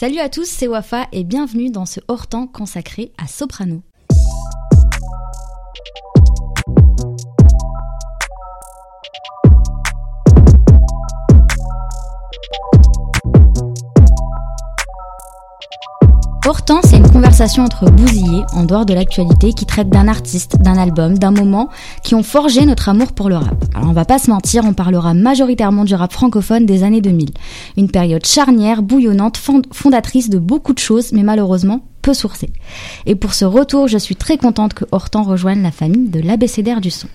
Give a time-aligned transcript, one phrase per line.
[0.00, 3.82] Salut à tous, c'est Wafa et bienvenue dans ce hors-temps consacré à Soprano.
[17.20, 20.78] Pourtant, c'est une conversation entre bousillés, en dehors de l'actualité, qui traite d'un artiste, d'un
[20.78, 21.68] album, d'un moment,
[22.02, 23.62] qui ont forgé notre amour pour le rap.
[23.74, 27.30] Alors on va pas se mentir, on parlera majoritairement du rap francophone des années 2000.
[27.76, 29.38] Une période charnière, bouillonnante,
[29.72, 32.50] fondatrice de beaucoup de choses, mais malheureusement peu sourcée.
[33.04, 36.80] Et pour ce retour, je suis très contente que Hortan rejoigne la famille de l'abécédaire
[36.80, 37.08] du son.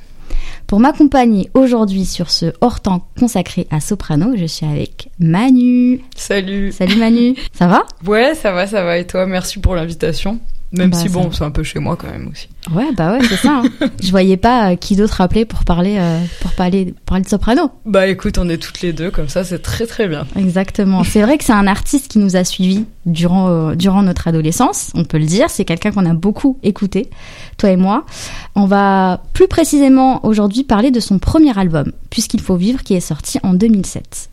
[0.67, 6.01] Pour m'accompagner aujourd'hui sur ce hors-temps consacré à Soprano, je suis avec Manu.
[6.15, 6.71] Salut.
[6.71, 7.35] Salut Manu.
[7.53, 7.83] ça va?
[8.05, 8.97] Ouais, ça va, ça va.
[8.97, 10.39] Et toi, merci pour l'invitation.
[10.77, 12.47] Même bah, si bon, c'est un peu chez moi quand même aussi.
[12.73, 13.61] Ouais, bah ouais, c'est ça.
[13.63, 13.87] Hein.
[14.03, 17.71] Je voyais pas euh, qui d'autre appeler pour parler, euh, pour parler, parler de soprano.
[17.85, 20.25] Bah écoute, on est toutes les deux comme ça, c'est très très bien.
[20.35, 21.03] Exactement.
[21.03, 24.91] C'est vrai que c'est un artiste qui nous a suivis durant euh, durant notre adolescence,
[24.95, 25.49] on peut le dire.
[25.49, 27.09] C'est quelqu'un qu'on a beaucoup écouté,
[27.57, 28.05] toi et moi.
[28.55, 32.99] On va plus précisément aujourd'hui parler de son premier album, puisqu'il faut vivre, qui est
[32.99, 34.29] sorti en 2007.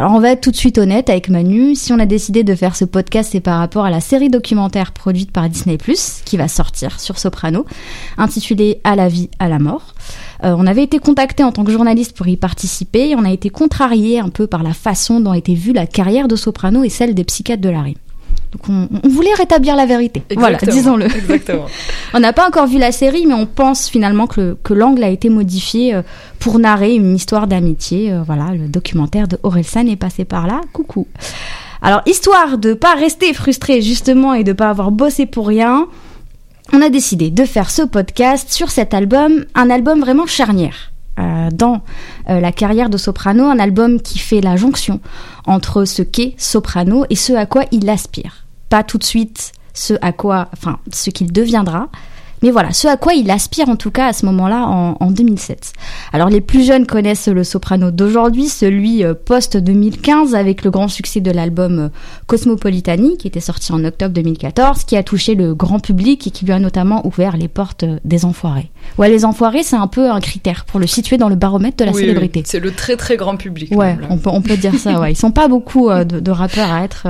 [0.00, 2.54] Alors on va être tout de suite honnête avec Manu, si on a décidé de
[2.54, 5.76] faire ce podcast, c'est par rapport à la série documentaire produite par Disney⁇
[6.24, 7.66] qui va sortir sur Soprano,
[8.16, 9.94] intitulée À la vie, à la mort.
[10.42, 13.30] Euh, on avait été contacté en tant que journaliste pour y participer et on a
[13.30, 16.88] été contrarié un peu par la façon dont était vue la carrière de Soprano et
[16.88, 17.98] celle des psychiatres de la.
[18.52, 20.22] Donc on, voulait rétablir la vérité.
[20.36, 21.06] voilà, disons-le.
[22.14, 25.28] on n'a pas encore vu la série, mais on pense finalement que, l'angle a été
[25.28, 26.02] modifié euh,
[26.40, 28.12] pour narrer une histoire d'amitié.
[28.12, 30.60] Euh, voilà, le documentaire de Orelsan est passé par là.
[30.72, 31.06] Coucou.
[31.80, 35.86] Alors, histoire de pas rester frustré justement et de pas avoir bossé pour rien,
[36.72, 40.92] on a décidé de faire ce podcast sur cet album, un album vraiment charnière.
[41.18, 41.82] Euh, dans
[42.28, 45.00] la carrière de Soprano, un album qui fait la jonction
[45.46, 48.39] entre ce qu'est Soprano et ce à quoi il aspire
[48.70, 51.90] pas tout de suite ce à quoi, enfin, ce qu'il deviendra,
[52.42, 55.72] mais voilà, ce à quoi il aspire en tout cas à ce moment-là en, 2007.
[56.12, 61.20] Alors les plus jeunes connaissent le soprano d'aujourd'hui, celui euh, post-2015 avec le grand succès
[61.20, 61.88] de l'album euh,
[62.26, 66.44] Cosmopolitani qui était sorti en octobre 2014, qui a touché le grand public et qui
[66.44, 68.70] lui a notamment ouvert les portes euh, des enfoirés.
[68.98, 71.84] Ouais, les enfoirés, c'est un peu un critère pour le situer dans le baromètre de
[71.84, 72.42] la célébrité.
[72.46, 73.72] c'est le très très grand public.
[73.72, 75.12] Ouais, on peut, on peut dire ça, ouais.
[75.12, 77.08] Ils sont pas beaucoup de, rappeurs à être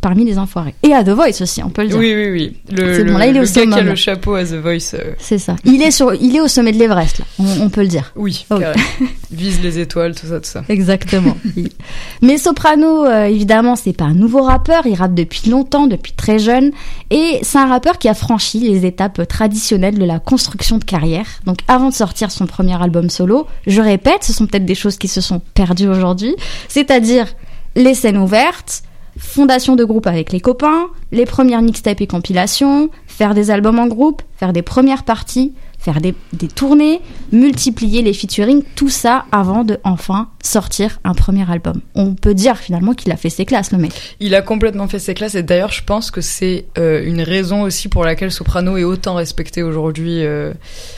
[0.00, 0.74] parmi les enfoirés.
[0.82, 1.98] Et à The Voice aussi, on peut le dire.
[1.98, 2.56] Oui, oui, oui.
[2.70, 4.94] Le, bon, là, il est au gars qui a le chapeau à The Voice.
[4.94, 5.12] Euh.
[5.18, 5.56] C'est ça.
[5.64, 7.24] Il est, sur, il est au sommet de l'Everest, là.
[7.60, 8.12] On, peut le dire.
[8.16, 8.46] Oui,
[9.30, 10.64] Vise les étoiles, tout ça, tout ça.
[10.68, 11.36] Exactement.
[12.22, 14.86] Mais Soprano, euh, évidemment, c'est pas un nouveau rappeur.
[14.86, 16.70] Il rappe depuis longtemps, depuis très jeune.
[17.10, 21.26] Et c'est un rappeur qui a franchi les étapes traditionnelles de la construction de carrière.
[21.44, 24.96] Donc, avant de sortir son premier album solo, je répète, ce sont peut-être des choses
[24.96, 26.34] qui se sont perdues aujourd'hui.
[26.68, 27.26] C'est-à-dire
[27.74, 28.82] les scènes ouvertes,
[29.18, 33.86] fondation de groupe avec les copains, les premières mixtapes et compilations, faire des albums en
[33.86, 35.54] groupe, faire des premières parties,
[35.86, 36.14] faire des,
[36.48, 41.80] tournées, multiplier les featuring, tout ça avant de enfin sortir un premier album.
[41.94, 43.92] On peut dire finalement qu'il a fait ses classes, le mec.
[44.18, 47.62] Il a complètement fait ses classes et d'ailleurs je pense que c'est euh, une raison
[47.62, 50.52] aussi pour laquelle Soprano est autant respecté aujourd'hui euh,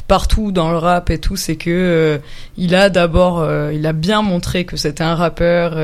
[0.06, 2.18] partout dans le rap et tout, c'est que euh,
[2.56, 5.76] il a d'abord, il a bien montré que c'était un rappeur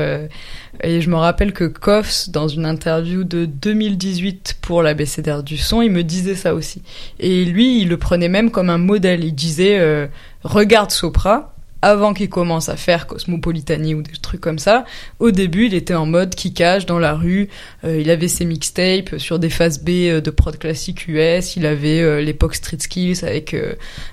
[0.83, 5.81] et je me rappelle que Koffs, dans une interview de 2018 pour l'ABCDR du son,
[5.81, 6.81] il me disait ça aussi.
[7.19, 10.07] Et lui, il le prenait même comme un Il disait, euh,
[10.43, 14.85] regarde Sopra, avant qu'il commence à faire Cosmopolitanie ou des trucs comme ça,
[15.19, 17.49] au début, il était en mode kickage dans la rue,
[17.83, 21.65] euh, il avait ses mixtapes sur des phases B euh, de prod classique US, il
[21.65, 23.55] avait l'époque Street Skills avec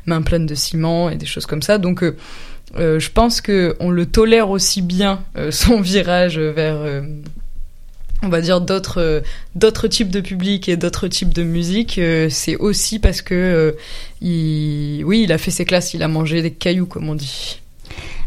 [0.06, 1.78] main pleine de ciment et des choses comme ça.
[1.78, 2.04] Donc
[2.76, 7.02] je pense que on le tolère aussi bien son virage vers
[8.22, 9.22] on va dire d'autres
[9.54, 12.00] d'autres types de public et d'autres types de musique
[12.30, 13.76] c'est aussi parce que
[14.20, 17.60] il oui il a fait ses classes il a mangé des cailloux comme on dit.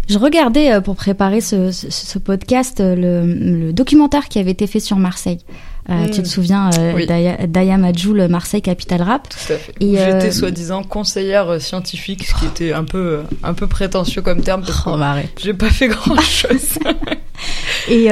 [0.07, 5.39] Je regardais pour préparer ce, podcast le, documentaire qui avait été fait sur Marseille
[5.89, 6.25] euh, tu te mm.
[6.25, 9.29] souviens euh, Daya, Majoul, Marseille Capital Rap.
[9.29, 9.73] Tout à fait.
[9.79, 14.41] Et euh, J'étais soi-disant conseillère scientifique, ce qui était un peu un peu prétentieux comme
[14.41, 14.63] terme.
[14.63, 16.79] Parce oh, bah J'ai pas fait grand-chose.
[17.89, 18.07] et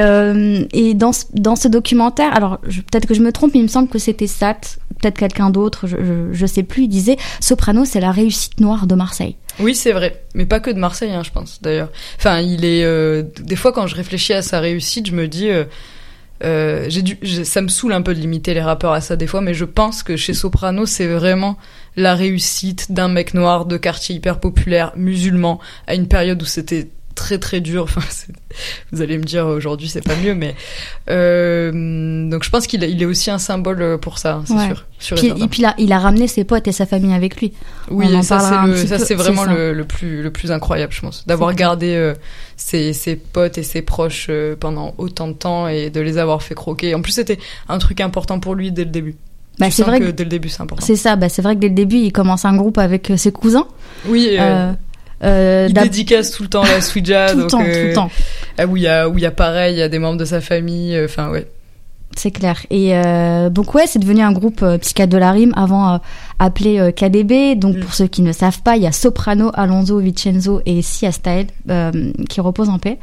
[0.72, 3.68] et dans ce, dans ce documentaire, alors peut-être que je me trompe, mais il me
[3.68, 4.60] semble que c'était Sat,
[5.00, 6.84] peut-être quelqu'un d'autre, je, je, je, sais plus.
[6.84, 9.36] Il disait Soprano, c'est la réussite noire de Marseille.
[9.58, 11.90] Oui, c'est vrai, mais pas que de Marseille, hein, je pense d'ailleurs.
[12.18, 12.84] Enfin, il est
[13.40, 15.64] des fois quand je réfléchis à sa réussite, je me dis euh,
[16.88, 19.40] j'ai dû, ça me saoule un peu de limiter les rappeurs à ça des fois,
[19.40, 21.56] mais je pense que chez Soprano, c'est vraiment
[21.96, 26.88] la réussite d'un mec noir de quartier hyper populaire, musulman, à une période où c'était
[27.14, 27.84] très très dur.
[27.84, 28.00] Enfin,
[28.92, 30.54] vous allez me dire aujourd'hui c'est pas mieux, mais
[31.10, 34.66] euh, donc je pense qu'il il est aussi un symbole pour ça, c'est Ouais.
[34.66, 34.84] sûr.
[34.98, 37.52] sûr Puis- et puis là, il a ramené ses potes et sa famille avec lui.
[37.90, 41.26] Oui, On en et ça c'est vraiment le, le plus le plus incroyable, je pense,
[41.26, 42.14] d'avoir gardé euh,
[42.56, 46.42] ses, ses potes et ses proches euh, pendant autant de temps et de les avoir
[46.42, 46.94] fait croquer.
[46.94, 47.38] En plus, c'était
[47.68, 49.16] un truc important pour lui dès le début.
[49.58, 50.84] Bah, c'est vrai que que dès le début c'est important.
[50.84, 51.14] c'est ça.
[51.14, 53.68] Bah, c'est vrai que dès le début, il commence un groupe avec ses cousins.
[54.06, 54.72] Oui, euh,
[55.22, 57.88] Euh, euh, il dédicace tout le temps la Ouija, tout le donc temps, tout euh,
[57.88, 58.10] le temps.
[58.58, 60.18] ah, où il y a où il y a pareil, il y a des membres
[60.18, 61.46] de sa famille, euh, enfin ouais.
[62.16, 62.64] C'est clair.
[62.70, 65.98] Et euh, donc ouais, c'est devenu un groupe euh, psychiatre de la rime avant euh,
[66.38, 67.54] appelé euh, KDB.
[67.56, 67.80] Donc Mm.
[67.80, 71.46] pour ceux qui ne savent pas, il y a Soprano, Alonso, Vincenzo et Sia Style
[71.70, 71.90] euh,
[72.28, 72.98] qui reposent en paix.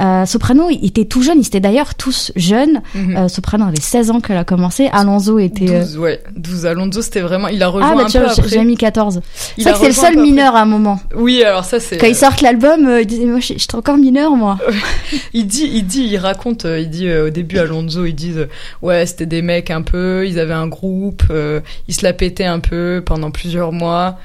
[0.00, 1.38] Euh, Soprano, il était tout jeune.
[1.38, 2.82] Ils étaient d'ailleurs tous jeunes.
[2.94, 3.16] Mhm.
[3.16, 4.88] Euh, Soprano avait 16 ans qu'elle a commencé.
[4.92, 5.70] Alonso était...
[5.70, 8.24] euh, 12, ouais, 12 Alonso, c'était vraiment il a rejoint Ah bah un tu peu
[8.24, 8.56] vois, j'ai- après.
[8.56, 9.20] j'ai mis 14.
[9.56, 10.22] Il C'est vrai a que c'est le seul après.
[10.22, 10.98] mineur à un moment.
[11.14, 14.32] Oui, alors ça c'est Quand ils sortent l'album, ils disaient moi je- j'étais encore mineur
[14.36, 14.58] moi.
[15.34, 18.48] Il dit, il dit, il raconte, il dit euh, au début Alonso, ils disent,
[18.82, 22.44] ouais, c'était des mecs un peu, ils avaient un groupe, euh, ils se la pétaient
[22.44, 22.71] un peu
[23.04, 24.18] pendant plusieurs mois.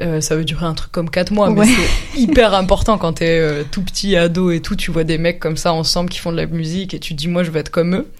[0.00, 3.38] Euh, ça veut durer un truc comme quatre mois, mais c'est hyper important quand t'es
[3.38, 6.32] euh, tout petit ado et tout, tu vois des mecs comme ça ensemble qui font
[6.32, 8.10] de la musique et tu te dis moi je vais être comme eux.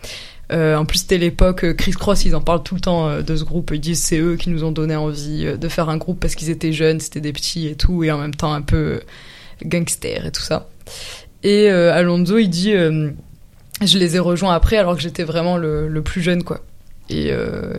[0.52, 3.36] Euh, en plus c'était l'époque euh, Chris Cross, ils en parlent tout le temps de
[3.36, 3.70] ce groupe.
[3.72, 6.50] Ils disent c'est eux qui nous ont donné envie de faire un groupe parce qu'ils
[6.50, 9.00] étaient jeunes, c'était des petits et tout, et en même temps un peu
[9.64, 10.68] gangster et tout ça.
[11.42, 16.02] Et Alonso, il dit, je les ai rejoints après alors que j'étais vraiment le, le
[16.02, 16.60] plus jeune, quoi.
[17.08, 17.32] Et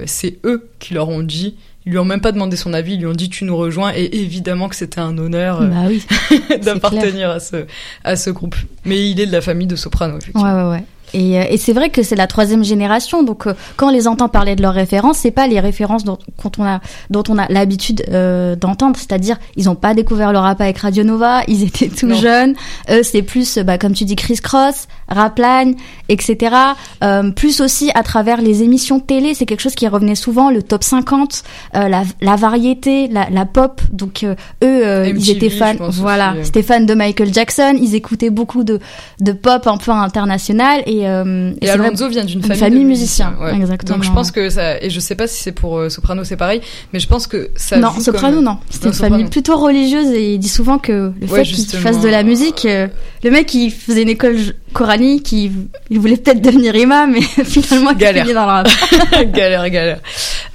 [0.08, 3.00] c'est eux qui leur ont dit, ils lui ont même pas demandé son avis, ils
[3.00, 6.06] lui ont dit tu nous rejoins et évidemment que c'était un honneur euh, Bah oui.
[6.62, 7.66] d'appartenir à ce
[8.04, 8.56] à ce groupe.
[8.86, 10.84] Mais il est de la famille de Soprano Ouais ouais ouais.
[11.14, 14.08] Et, euh, et c'est vrai que c'est la troisième génération, donc euh, quand on les
[14.08, 16.80] entend parler de leurs références, c'est pas les références dont, quand on a,
[17.10, 21.04] dont on a l'habitude euh, d'entendre, c'est-à-dire ils ont pas découvert le rap avec Radio
[21.04, 22.16] Nova, ils étaient tout Non.
[22.16, 22.56] jeunes,
[22.90, 25.76] eux c'est plus, euh, bah, comme tu dis, Chris Cross, Rapline,
[26.10, 26.56] etc.
[27.04, 30.64] Euh, plus aussi à travers les émissions télé, c'est quelque chose qui revenait souvent, le
[30.64, 31.44] top 50,
[31.76, 35.76] euh, la, la variété, la, la pop, donc euh, eux euh, ils MTV, étaient fans,
[35.90, 38.80] voilà, c'était fans de Michael Jackson, ils écoutaient beaucoup de,
[39.20, 42.84] de pop un peu international et, euh, Et vrai- Alonso vient d'une une famille, famille
[42.84, 43.56] de musiciens, ouais.
[43.56, 43.98] exactement.
[43.98, 46.38] Donc je pense que ça, et je sais pas si c'est pour euh, Soprano c'est
[46.38, 46.62] pareil,
[46.94, 50.08] mais je pense que ça non, soprano comme- non, c'était Non, une famille plutôt religieuse
[50.10, 52.88] et il dit souvent que le Ouais, fait qu'il fasse de la musique, euh,
[53.24, 54.38] le mec il faisait une école
[54.74, 55.52] coranique, il,
[55.90, 58.24] il voulait peut-être devenir imam, mais finalement il Galère.
[58.24, 58.68] finit dans le rap?
[59.34, 60.00] galère, galère.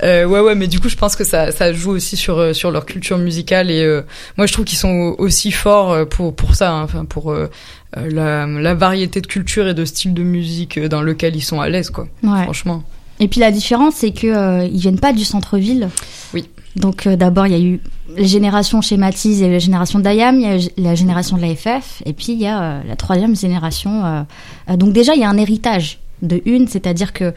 [0.03, 2.53] Euh, ouais, ouais, mais du coup, je pense que ça, ça joue aussi sur euh,
[2.53, 4.03] sur leur culture musicale et euh,
[4.37, 7.37] moi, je trouve qu'ils sont aussi forts euh, pour pour ça, hein, enfin pour euh,
[7.37, 7.47] euh,
[7.95, 11.61] la, la variété de culture et de style de musique euh, dans lequel ils sont
[11.61, 12.07] à l'aise, quoi.
[12.23, 12.43] Ouais.
[12.45, 12.83] Franchement.
[13.21, 15.89] Et puis la différence, c'est que euh, ils viennent pas du centre-ville.
[16.35, 16.49] Oui.
[16.77, 17.81] Donc euh, d'abord, il y a eu
[18.17, 20.69] les générations chez Matisse, il y a eu la génération d'Ayam, il y a eu
[20.77, 24.05] la génération de l'AFF, et puis il y a euh, la troisième génération.
[24.05, 24.23] euh,
[24.71, 27.33] euh, donc déjà, il y a un héritage de une, c'est-à-dire que euh,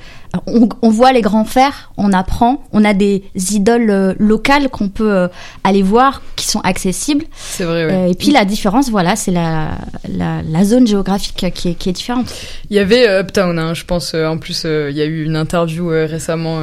[0.48, 4.90] on, on voit les grands faire, on apprend, on a des idoles euh, locales qu'on
[4.90, 5.28] peut euh,
[5.64, 7.26] aller voir, qui sont accessibles.
[7.36, 7.86] C'est vrai.
[7.86, 7.94] Ouais.
[7.94, 9.72] Euh, et puis la différence, voilà, c'est la,
[10.08, 12.34] la, la zone géographique qui est, qui est différente.
[12.70, 14.14] Il y avait Uptown, hein, je pense.
[14.14, 16.62] en plus, il y a eu une interview récemment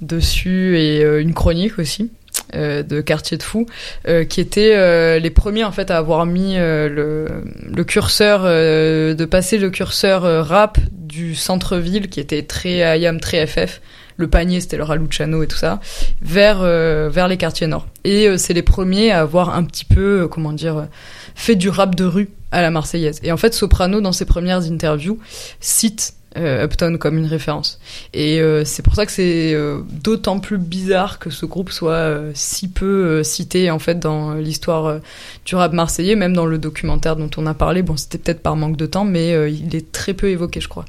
[0.00, 2.10] dessus et une chronique aussi.
[2.54, 3.66] Euh, de Quartier de Fou,
[4.08, 7.26] euh, qui étaient euh, les premiers en fait à avoir mis euh, le,
[7.74, 13.80] le curseur, de passer le curseur rap du centre-ville, qui était très IAM, très FF,
[14.16, 15.80] le panier c'était le Raluciano et tout ça,
[16.22, 17.86] vers vers les quartiers nord.
[18.04, 20.86] Et c'est les premiers à avoir un petit peu, comment dire,
[21.34, 23.20] fait du rap de rue à la Marseillaise.
[23.22, 25.18] Et en fait, Soprano dans ses premières interviews
[25.60, 27.78] cite euh, Uptown comme une référence.
[28.12, 32.14] Et euh, c'est pour ça que c'est euh, d'autant plus bizarre que ce groupe soit
[32.34, 35.00] si peu cité en fait dans l'histoire
[35.44, 37.82] du rap marseillais, même dans le documentaire dont on a parlé.
[37.82, 40.84] Bon, c'était peut-être par manque de temps, mais il est très peu évoqué, je crois.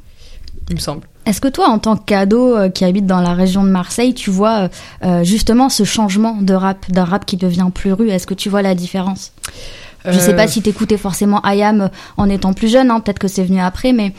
[0.69, 1.01] Il me semble.
[1.25, 4.69] Est-ce que toi, en tant qu'ado qui habite dans la région de Marseille, tu vois
[5.23, 8.09] justement ce changement de rap, d'un rap qui devient plus rue?
[8.09, 9.31] Est-ce que tu vois la différence?
[10.05, 11.87] Je sais Euh, pas si t'écoutais forcément Ayam euh,
[12.17, 14.13] en étant plus jeune, hein, peut-être que c'est venu après, mais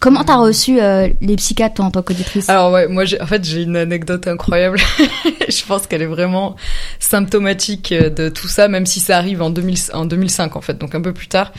[0.00, 2.48] comment t'as reçu euh, les psychiatres en tant qu'auditrice?
[2.48, 4.78] Alors ouais, moi en fait j'ai une anecdote incroyable.
[5.48, 6.56] je pense qu'elle est vraiment
[6.98, 10.78] symptomatique euh, de tout ça, même si ça arrive en, 2000, en 2005 en fait,
[10.78, 11.52] donc un peu plus tard.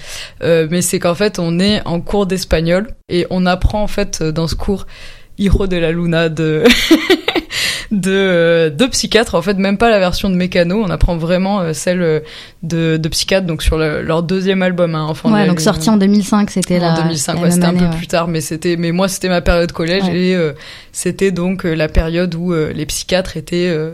[0.44, 4.20] Euh, mais c'est qu'en fait on est en cours d'espagnol et on apprend en fait
[4.22, 4.86] euh, dans ce cours
[5.38, 6.64] Hijo de la Luna de
[7.92, 10.84] de euh, de psychiatre en fait même pas la version de Mécano.
[10.86, 12.20] On apprend vraiment euh, celle euh,
[12.64, 15.98] de de psychiatre donc sur le- leur deuxième album hein, Enfant Ouais, donc sorti en
[15.98, 17.96] 2005, c'était la En 2005, la ouais, c'était un peu ouais.
[17.98, 20.54] plus tard, mais c'était, mais moi c'était ma période collège et euh,
[20.92, 23.92] c'était donc euh, la période où euh, les psychiatres étaient euh,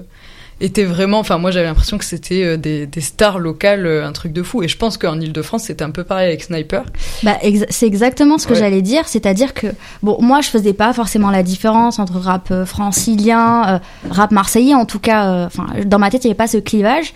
[0.61, 1.19] étaient vraiment.
[1.19, 4.43] Enfin, moi, j'avais l'impression que c'était euh, des, des, stars locales, euh, un truc de
[4.43, 4.63] fou.
[4.63, 6.83] Et je pense qu'en Ile-de-France, c'était un peu pareil avec Sniper.
[7.23, 7.37] Bah,
[7.69, 9.07] c'est exactement ce que j'allais dire.
[9.07, 9.67] C'est-à-dire que,
[10.01, 14.85] bon, moi, je faisais pas forcément la différence entre rap euh, francilien, rap marseillais, en
[14.85, 15.45] tout cas.
[15.45, 17.13] Enfin, dans ma tête, il n'y avait pas ce clivage.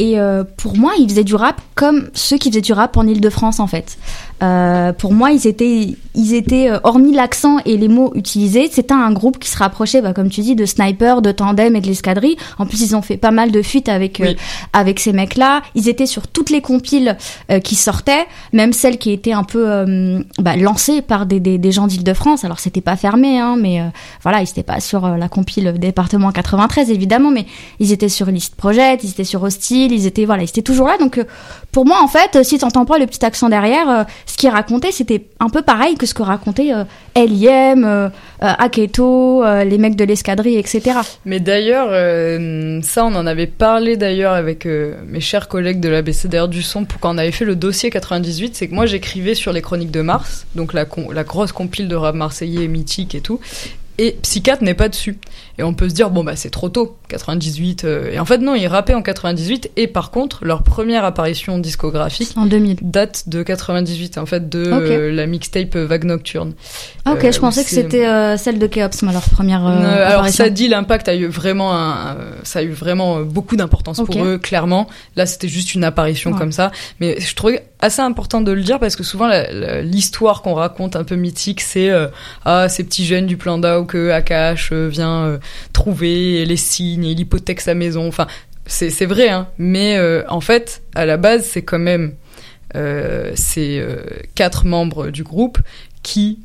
[0.00, 0.16] Et
[0.56, 3.66] pour moi, ils faisaient du rap comme ceux qui faisaient du rap en Ile-de-France, en
[3.66, 3.98] fait.
[4.42, 8.94] Euh, pour moi, ils étaient, ils étaient euh, hormis l'accent et les mots utilisés, c'était
[8.94, 11.86] un groupe qui se rapprochait, bah, comme tu dis, de Sniper, de Tandem et de
[11.86, 12.36] l'escadrille.
[12.58, 14.34] En plus, ils ont fait pas mal de fuites avec euh,
[14.72, 15.62] avec ces mecs-là.
[15.74, 17.16] Ils étaient sur toutes les compiles
[17.64, 21.86] qui sortaient, même celles qui étaient un peu bah, lancées par des, des, des gens
[21.86, 22.44] d'Île-de-France.
[22.44, 23.80] Alors, c'était pas fermé, hein, mais
[24.22, 27.46] voilà, ils étaient pas sur la compile département 93 évidemment, mais
[27.80, 30.86] ils étaient sur List Project, ils étaient sur Hostile, ils étaient voilà, ils étaient toujours
[30.88, 30.98] là.
[30.98, 31.24] Donc,
[31.72, 35.24] pour moi, en fait, si t'entends pas le petit accent derrière ce qu'il racontait, c'était
[35.40, 40.04] un peu pareil que ce que racontait euh, L.I.M., euh, euh, Aketo, les mecs de
[40.04, 40.98] l'escadrille, etc.
[41.24, 41.88] Mais d'ailleurs,
[42.84, 47.00] ça, on en avait parlé d'ailleurs avec mes chers collègues de l'ABCDR du son pour
[47.00, 50.02] quand on avait fait le dossier 98, c'est que moi j'écrivais sur les chroniques de
[50.02, 53.40] Mars, donc la, la grosse compile de rap marseillais mythique et tout,
[53.98, 55.18] et Psychiatre n'est pas dessus.
[55.58, 57.82] Et on peut se dire, bon, bah, c'est trop tôt, 98.
[57.82, 59.72] Euh, et en fait, non, ils rappaient en 98.
[59.76, 62.30] Et par contre, leur première apparition discographique.
[62.36, 62.78] En 2000.
[62.80, 66.54] Date de 98, en fait, de euh, la mixtape Vague Nocturne.
[67.04, 69.66] Ah, ok, je euh, pensais que c'était celle de Keops, leur première.
[69.66, 74.24] alors, ça dit, l'impact a eu vraiment un, ça a eu vraiment beaucoup d'importance pour
[74.24, 74.86] eux, clairement.
[75.16, 76.70] Là, c'était juste une apparition comme ça.
[77.00, 79.28] Mais je trouvais assez important de le dire parce que souvent,
[79.82, 81.90] l'histoire qu'on raconte un peu mythique, c'est,
[82.44, 85.40] ah, ces petits jeunes du plan d'Ao que Akash vient
[85.72, 88.06] trouver les signes, il hypothèque sa maison.
[88.06, 88.26] Enfin,
[88.66, 89.48] c'est vrai, hein.
[89.58, 92.14] Mais euh, en fait, à la base, c'est quand même
[92.76, 94.02] euh, ces euh,
[94.34, 95.58] quatre membres du groupe
[96.02, 96.40] qui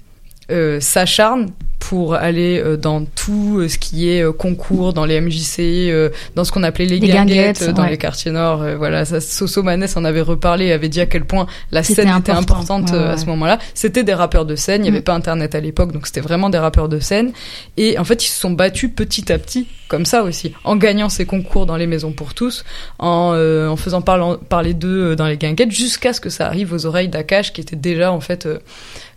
[0.79, 1.50] s'acharnent
[1.89, 5.91] pour aller euh, dans tout euh, ce qui est euh, concours, dans les MJC,
[6.33, 8.63] dans ce qu'on appelait les, guinguettes, dans les quartiers nord.
[8.77, 12.31] voilà, ça, Soso Manès en avait reparlé, avait dit à quel point la scène était
[12.31, 13.60] importante à ce moment-là.
[13.74, 15.03] C'était des rappeurs de scène, il n'y avait mm.
[15.03, 17.33] pas Internet à l'époque, donc c'était vraiment des rappeurs de scène.
[17.75, 21.10] Et en fait, ils se sont battus petit à petit, comme ça aussi, en gagnant
[21.10, 22.63] ces concours dans les maisons pour tous,
[23.00, 26.86] en, en faisant parler, parler d'eux dans les guinguettes, jusqu'à ce que ça arrive aux
[26.86, 28.48] oreilles d'Akash, qui était déjà en fait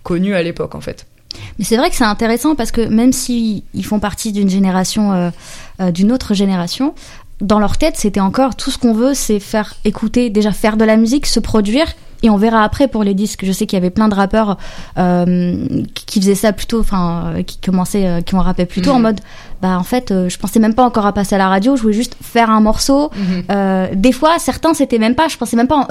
[0.02, 1.06] connu à l'époque en fait.
[1.58, 5.30] Mais c'est vrai que c'est intéressant parce que même s'ils font partie d'une génération, euh,
[5.80, 6.94] euh, d'une autre génération,
[7.40, 10.84] dans leur tête, c'était encore tout ce qu'on veut, c'est faire écouter, déjà faire de
[10.84, 11.86] la musique, se produire,
[12.22, 13.44] et on verra après pour les disques.
[13.44, 14.58] Je sais qu'il y avait plein de rappeurs
[14.98, 15.66] euh,
[16.06, 19.02] qui faisaient ça plutôt, enfin, qui commençaient, qui ont rappé plutôt en mhm.
[19.02, 19.20] mode,
[19.62, 21.94] bah en fait, je pensais même pas encore à passer à la radio, je voulais
[21.94, 23.10] juste faire un morceau.
[23.16, 23.94] Mhm.
[23.94, 25.86] des fois, certains c'était même pas, je pensais même pas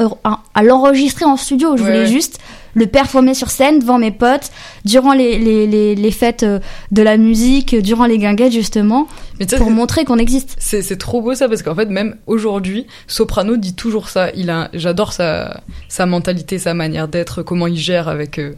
[0.53, 2.39] à l'enregistrer en studio, je voulais juste
[2.75, 4.51] le performer sur scène devant mes potes,
[4.84, 6.60] durant les, les, les, les fêtes euh,
[6.91, 9.08] de la musique, durant les guinguettes justement,
[9.57, 10.55] pour montrer qu'on existe.
[10.59, 14.31] C'est trop beau ça parce qu'en fait même aujourd'hui, Soprano dit toujours ça.
[14.35, 18.53] Il a, j'adore sa, sa mentalité, sa manière d'être, comment il gère avec euh,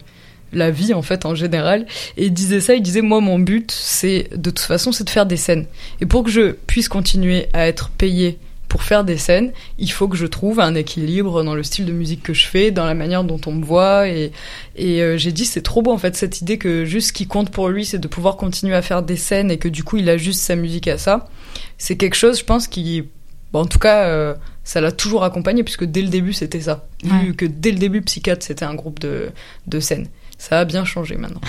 [0.52, 3.70] la vie en fait en général et il disait ça il disait moi mon but
[3.70, 5.66] c'est de toute façon c'est de faire des scènes
[6.00, 8.38] et pour que je puisse continuer à être payé
[8.68, 11.92] pour faire des scènes, il faut que je trouve un équilibre dans le style de
[11.92, 14.08] musique que je fais, dans la manière dont on me voit.
[14.08, 14.30] Et,
[14.76, 17.26] et euh, j'ai dit, c'est trop beau en fait, cette idée que juste ce qui
[17.26, 19.96] compte pour lui, c'est de pouvoir continuer à faire des scènes et que du coup,
[19.96, 21.28] il ajuste sa musique à ça.
[21.78, 23.04] C'est quelque chose, je pense, qui.
[23.52, 24.34] Bon, en tout cas, euh,
[24.64, 26.86] ça l'a toujours accompagné, puisque dès le début, c'était ça.
[27.02, 29.30] Vu que dès le début, Psychiatre, c'était un groupe de,
[29.66, 30.08] de scènes.
[30.38, 31.40] Ça a bien changé maintenant.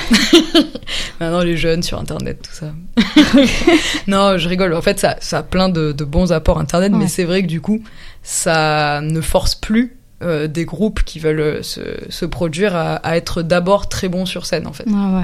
[1.20, 2.74] maintenant, les jeunes sur Internet, tout ça.
[4.08, 4.74] non, je rigole.
[4.74, 7.48] En fait, ça, ça a plein de, de bons apports Internet, mais c'est vrai que
[7.48, 7.84] du coup,
[8.24, 13.16] ça ne force plus euh, des groupes qui veulent euh, se, se produire à, à
[13.16, 14.86] être d'abord très bons sur scène, en fait.
[14.88, 15.24] Ouais, ouais.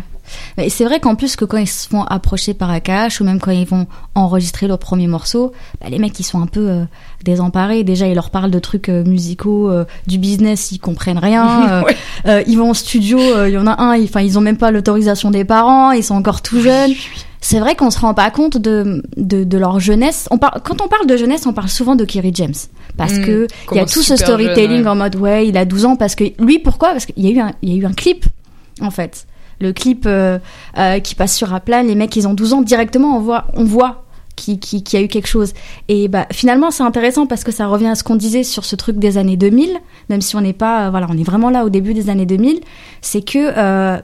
[0.57, 3.39] Mais c'est vrai qu'en plus que quand ils se font approcher par Akash ou même
[3.39, 5.51] quand ils vont enregistrer leur premier morceau,
[5.81, 6.83] bah, les mecs ils sont un peu euh,
[7.23, 7.83] désemparés.
[7.83, 11.83] Déjà ils leur parlent de trucs euh, musicaux, euh, du business, ils comprennent rien.
[12.47, 14.71] ils vont en studio, il y en a un, enfin ils, ils ont même pas
[14.71, 16.93] l'autorisation des parents, ils sont encore tout jeunes.
[17.41, 20.27] C'est vrai qu'on se rend pas compte de, de, de leur jeunesse.
[20.31, 22.55] On quand on parle de jeunesse, on parle souvent de Kerry James.
[22.97, 25.85] Parce mmh, que il y a tout ce storytelling en mode ouais, il a 12
[25.85, 26.91] ans parce que lui pourquoi?
[26.91, 28.25] Parce qu'il y a eu un, il y a eu un clip
[28.81, 29.27] en fait
[29.59, 30.39] le clip euh,
[30.77, 33.63] euh, qui passe sur Aplan, les mecs ils ont 12 ans directement on voit on
[33.63, 34.01] voit
[34.35, 35.53] qui, qui, a eu quelque chose.
[35.87, 38.75] Et bah finalement c'est intéressant parce que ça revient à ce qu'on disait sur ce
[38.75, 39.77] truc des années 2000
[40.09, 42.25] même si on n'est pas euh, voilà on est vraiment là au début des années
[42.25, 42.59] 2000
[43.01, 43.53] c'est que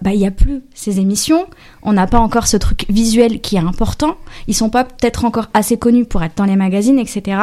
[0.02, 1.48] bah il y a plus ces émissions
[1.84, 4.16] on n'a pas encore ce truc visuel qui est important
[4.48, 7.38] ils sont pas peut-être encore assez connus pour être dans les magazines etc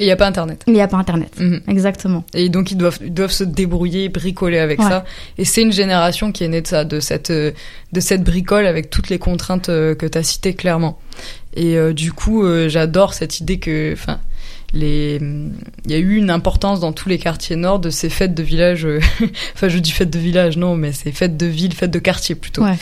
[0.00, 0.62] Et il n'y a pas Internet.
[0.66, 1.60] Il n'y a pas Internet, Mhm.
[1.68, 2.24] exactement.
[2.34, 4.88] Et donc ils doivent, ils doivent se débrouiller, bricoler avec Ouais.
[4.88, 5.04] ça.
[5.38, 7.52] Et c'est une génération qui est née de ça, de cette, euh,
[7.92, 10.98] de cette bricole avec toutes les contraintes euh, que tu as citées clairement.
[11.54, 14.20] Et euh, du coup, euh, j'adore cette idée que, enfin,
[14.74, 15.18] les,
[15.84, 18.42] il y a eu une importance dans tous les quartiers nord de ces fêtes de
[18.42, 18.84] village.
[18.84, 19.00] euh,
[19.54, 22.34] enfin, je dis fêtes de village, non, mais ces fêtes de ville, fêtes de quartier
[22.34, 22.62] plutôt.
[22.64, 22.76] Ouais.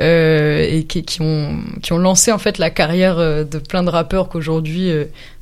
[0.00, 3.82] Euh, et qui, qui ont, qui ont lancé en fait la carrière euh, de plein
[3.82, 4.90] de rappeurs qu'aujourd'hui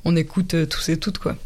[0.04, 1.37] on écoute tous et toutes quoi.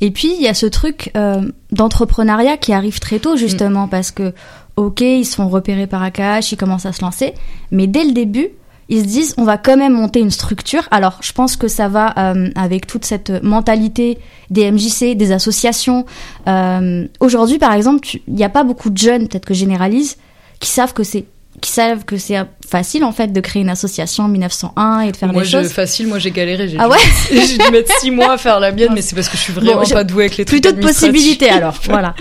[0.00, 4.10] Et puis il y a ce truc euh, d'entrepreneuriat qui arrive très tôt justement parce
[4.10, 4.32] que
[4.76, 7.34] ok ils se font repérer par AKH, ils commencent à se lancer,
[7.70, 8.48] mais dès le début
[8.88, 10.86] ils se disent on va quand même monter une structure.
[10.90, 14.18] Alors je pense que ça va euh, avec toute cette mentalité
[14.50, 16.06] des MJC, des associations.
[16.48, 20.16] Euh, Aujourd'hui par exemple il n'y a pas beaucoup de jeunes peut-être que je généralise
[20.60, 21.24] qui savent que c'est
[21.60, 22.36] qui savent que c'est
[22.68, 25.72] facile en fait de créer une association en 1901 et de faire moi, des choses.
[25.72, 26.68] facile, moi j'ai galéré.
[26.68, 26.98] J'ai Ah ouais
[27.30, 29.52] J'ai dû mettre six mois à faire la mienne, mais c'est parce que je suis
[29.52, 32.14] vraiment Bon, pas douée avec les trucs Plutôt de possibilités alors, voilà.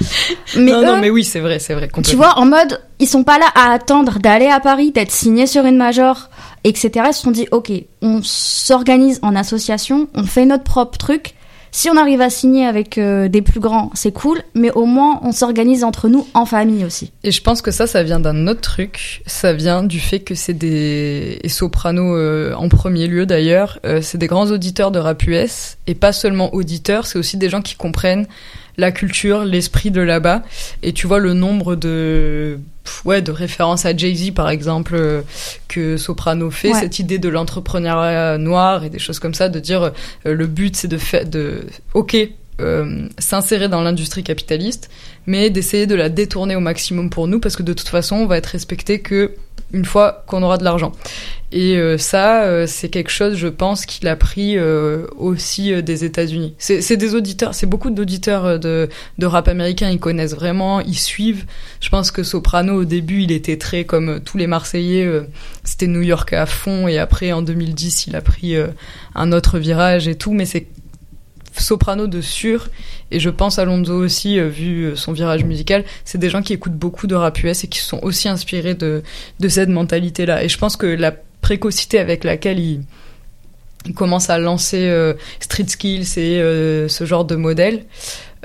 [0.56, 1.90] Mais non, non, eux, mais oui, c'est vrai, c'est vrai.
[2.04, 5.48] Tu vois, en mode, ils sont pas là à attendre d'aller à Paris, d'être signés
[5.48, 6.30] sur une major,
[6.66, 7.12] etc.
[7.14, 11.36] Se sont dit, ok, on s'organise en association, on fait notre propre truc.
[11.72, 15.20] Si on arrive à signer avec euh, des plus grands, c'est cool, mais au moins
[15.24, 17.12] on s'organise entre nous en famille aussi.
[17.26, 19.22] Et je pense que ça, ça vient d'un autre truc.
[19.26, 24.00] Ça vient du fait que c'est des et Soprano euh, en premier lieu d'ailleurs, euh,
[24.02, 27.62] c'est des grands auditeurs de rap US et pas seulement auditeurs, c'est aussi des gens
[27.62, 28.26] qui comprennent
[28.78, 30.44] la culture, l'esprit de là-bas.
[30.84, 32.60] Et tu vois le nombre de
[33.04, 35.22] ouais de références à Jay Z par exemple euh,
[35.68, 36.80] que Soprano fait, Ouais.
[36.80, 39.92] cette idée de l'entrepreneuriat noir et des choses comme ça, de dire
[40.26, 41.62] euh, le but c'est de faire de
[41.94, 42.16] ok
[42.62, 44.90] euh, s'insérer dans l'industrie capitaliste
[45.26, 48.26] mais d'essayer de la détourner au maximum pour nous parce que de toute façon on
[48.28, 49.34] va être respecté que
[49.76, 50.94] une fois qu'on aura de l'argent.
[51.52, 56.04] Et euh, ça euh, c'est quelque chose je pense qu'il a pris euh, aussi des
[56.04, 56.56] États-Unis.
[56.58, 58.90] C'est des auditeurs c'est beaucoup d'auditeurs de
[59.20, 61.46] de rap américain ils connaissent vraiment ils suivent.
[61.82, 65.08] Je pense que Soprano au début il était très comme tous les Marseillais
[65.64, 68.56] c'était New York à fond et après en 2010 il a pris
[69.14, 70.68] un autre virage et tout mais c'est
[71.62, 72.70] soprano de sûr
[73.12, 76.42] et je pense à Lonzo aussi euh, vu euh, son virage musical c'est des gens
[76.42, 79.04] qui écoutent beaucoup de rap US et qui sont aussi inspirés de
[79.48, 82.84] cette mentalité là et je pense que la précocité avec laquelle il
[83.96, 86.40] commence à lancer euh, Street Skills et
[86.90, 87.84] ce genre de modèle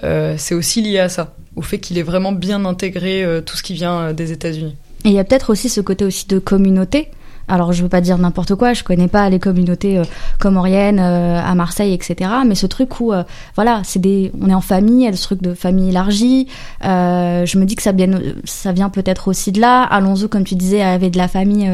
[0.02, 3.74] c'est aussi lié à ça au fait qu'il est vraiment bien intégré tout ce qui
[3.74, 7.08] vient des États-Unis Et il y a peut-être aussi ce côté aussi de communauté.
[7.50, 10.04] Alors je veux pas dire n'importe quoi, je connais pas les communautés euh,
[10.38, 12.30] comoriennes euh, à Marseille, etc.
[12.46, 13.24] Mais ce truc où, euh,
[13.56, 16.46] voilà, c'est des, on est en famille, il y a ce truc de famille élargie.
[16.82, 18.08] Je me dis que ça vient,
[18.44, 19.82] ça vient peut-être aussi de là.
[19.82, 21.68] Alonso, comme tu disais, avait de la famille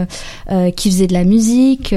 [0.76, 1.94] qui faisait de la musique,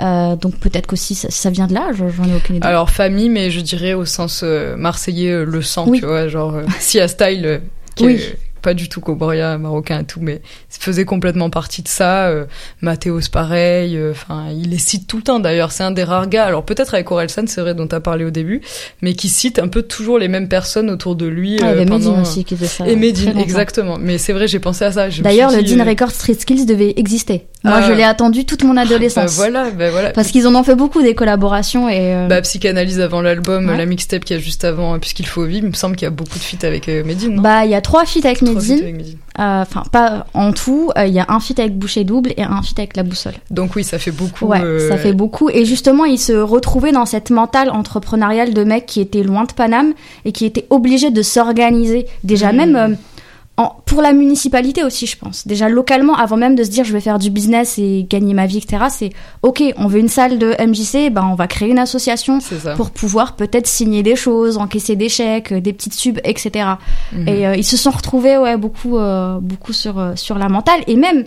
[0.00, 1.88] donc peut-être qu'aussi ça, ça vient de là.
[1.92, 2.66] je- J'en ai aucune idée.
[2.66, 4.44] alors famille mais je dirais au sens
[4.76, 6.00] marseillais le sang Oui.
[6.00, 7.62] tu vois genre euh, Sia Style
[7.94, 8.12] qui Oui.
[8.14, 12.46] est pas du tout coboria marocain et tout mais faisait complètement partie de ça euh,
[12.80, 16.28] Mathéos pareil euh, enfin il les cite tout le temps d'ailleurs c'est un des rares
[16.28, 18.60] gars alors peut-être avec Orelsan c'est vrai dont tu as parlé au début
[19.02, 21.68] mais qui cite un peu toujours les mêmes personnes autour de lui Ah, il y
[21.68, 22.86] euh, avait pendant- Medine aussi qui faisait ça.
[22.88, 26.10] et Medine exactement mais c'est vrai j'ai pensé à ça D'ailleurs, le Dean euh, Record
[26.10, 27.46] Street Skills devait exister.
[27.64, 27.82] Moi, Ah.
[27.88, 29.36] je l'ai attendu toute mon bah adolescence.
[29.36, 33.00] voilà bah voilà Parce qu'ils en ont fait beaucoup des collaborations et euh, bah, psychanalyse
[33.00, 33.76] avant l'album, Ouais.
[33.78, 35.64] la mixtape qu'il y a juste avant, puisqu'il faut vivre.
[35.64, 37.74] Il me semble qu'il y a beaucoup de feats avec euh, Medine, bah il y
[37.74, 38.80] a trois feats avec Medine.
[39.40, 40.90] Euh, Enfin pas en tout.
[40.96, 43.32] euh, Il y a un feat avec Boucher Double et un feat avec La Boussole.
[43.50, 44.46] Donc oui, ça fait beaucoup.
[44.46, 45.48] Ouais, euh, ça fait beaucoup.
[45.50, 49.52] Et justement, ils se retrouvaient dans cette mentale entrepreneuriale de mecs qui étaient loin de
[49.52, 52.06] Paname et qui étaient obligés de s'organiser.
[52.22, 52.56] Déjà Mhm.
[52.58, 52.96] même
[53.56, 55.46] en, pour la municipalité aussi, je pense.
[55.46, 58.46] Déjà localement, avant même de se dire je vais faire du business et gagner ma
[58.46, 58.86] vie, etc.
[58.90, 59.10] C'est
[59.42, 62.40] ok, on veut une salle de MJC, ben on va créer une association
[62.74, 66.66] pour pouvoir peut-être signer des choses, encaisser des chèques, euh, des petites subs, etc.
[67.12, 67.28] Mhm.
[67.28, 70.96] Et euh, ils se sont retrouvés ouais beaucoup euh, beaucoup sur sur la mentale et
[70.96, 71.24] même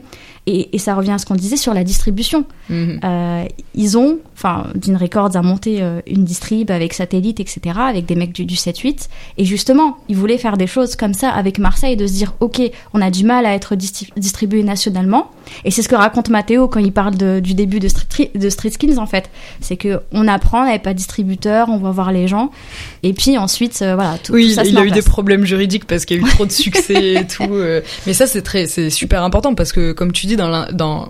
[0.47, 2.45] et, et ça revient à ce qu'on disait sur la distribution.
[2.69, 2.99] Mhm.
[3.03, 3.43] Euh,
[3.75, 8.15] ils ont, enfin, Dean Records a monté euh, une distrib avec satellite, etc., avec des
[8.15, 9.09] mecs du, du 7-8.
[9.37, 12.61] Et justement, ils voulaient faire des choses comme ça avec Marseille, de se dire, ok,
[12.93, 15.31] on a du mal à être distribué nationalement.
[15.65, 18.49] Et c'est ce que raconte Mathéo quand il parle de- du début de Street, de
[18.49, 19.29] Street Skills, en fait.
[19.59, 22.51] C'est que on apprend, on n'avait pas de distributeur, on va voir les gens.
[23.03, 25.43] Et puis ensuite, euh, voilà, tout, oui, tout ça se il a eu des problèmes
[25.45, 27.51] juridiques parce qu'il y a eu trop de succès et tout.
[28.05, 31.09] Mais ça, c'est très, c'est super important parce que, comme tu dis, dans, l'in- dans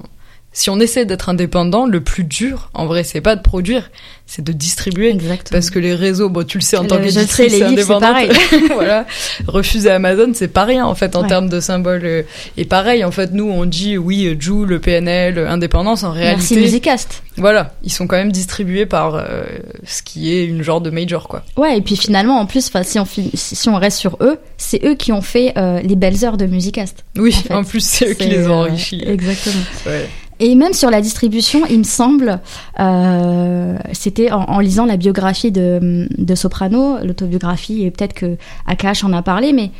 [0.59, 3.91] si on essaie d'être indépendant, le plus dur, en vrai, c'est pas de produire,
[4.25, 5.11] c'est de distribuer.
[5.11, 5.51] Exactement.
[5.55, 8.31] Parce que les réseaux, bon, tu le sais en Le- tant qu'éditrice indépendante, pareil.
[8.73, 9.05] voilà,
[9.47, 11.27] refuser Amazon, c'est pas rien en fait en Ouais.
[11.27, 12.01] termes de symboles.
[12.05, 12.23] euh,
[12.57, 16.03] Et pareil, en fait, nous on dit oui, euh, Jou, le PNL, euh, indépendance.
[16.03, 17.21] En Merci réalité, Musicast.
[17.37, 19.43] voilà, ils sont quand même distribués par euh,
[19.85, 21.43] ce qui est une genre de major quoi.
[21.55, 24.95] Ouais, et puis finalement, en plus, si on, si on reste sur eux, c'est eux
[24.95, 27.05] qui ont fait euh, les belles heures de Musicast.
[27.15, 29.03] Oui, En fait, en, plus c'est eux qui les ont euh, enrichis.
[29.05, 29.61] exactement.
[29.85, 30.09] Ouais.
[30.39, 32.39] Et même sur la distribution, il me semble,
[32.79, 39.03] euh, c'était en, en lisant la biographie de, de Soprano, l'autobiographie, et peut-être que Akash
[39.03, 39.71] en a parlé, mais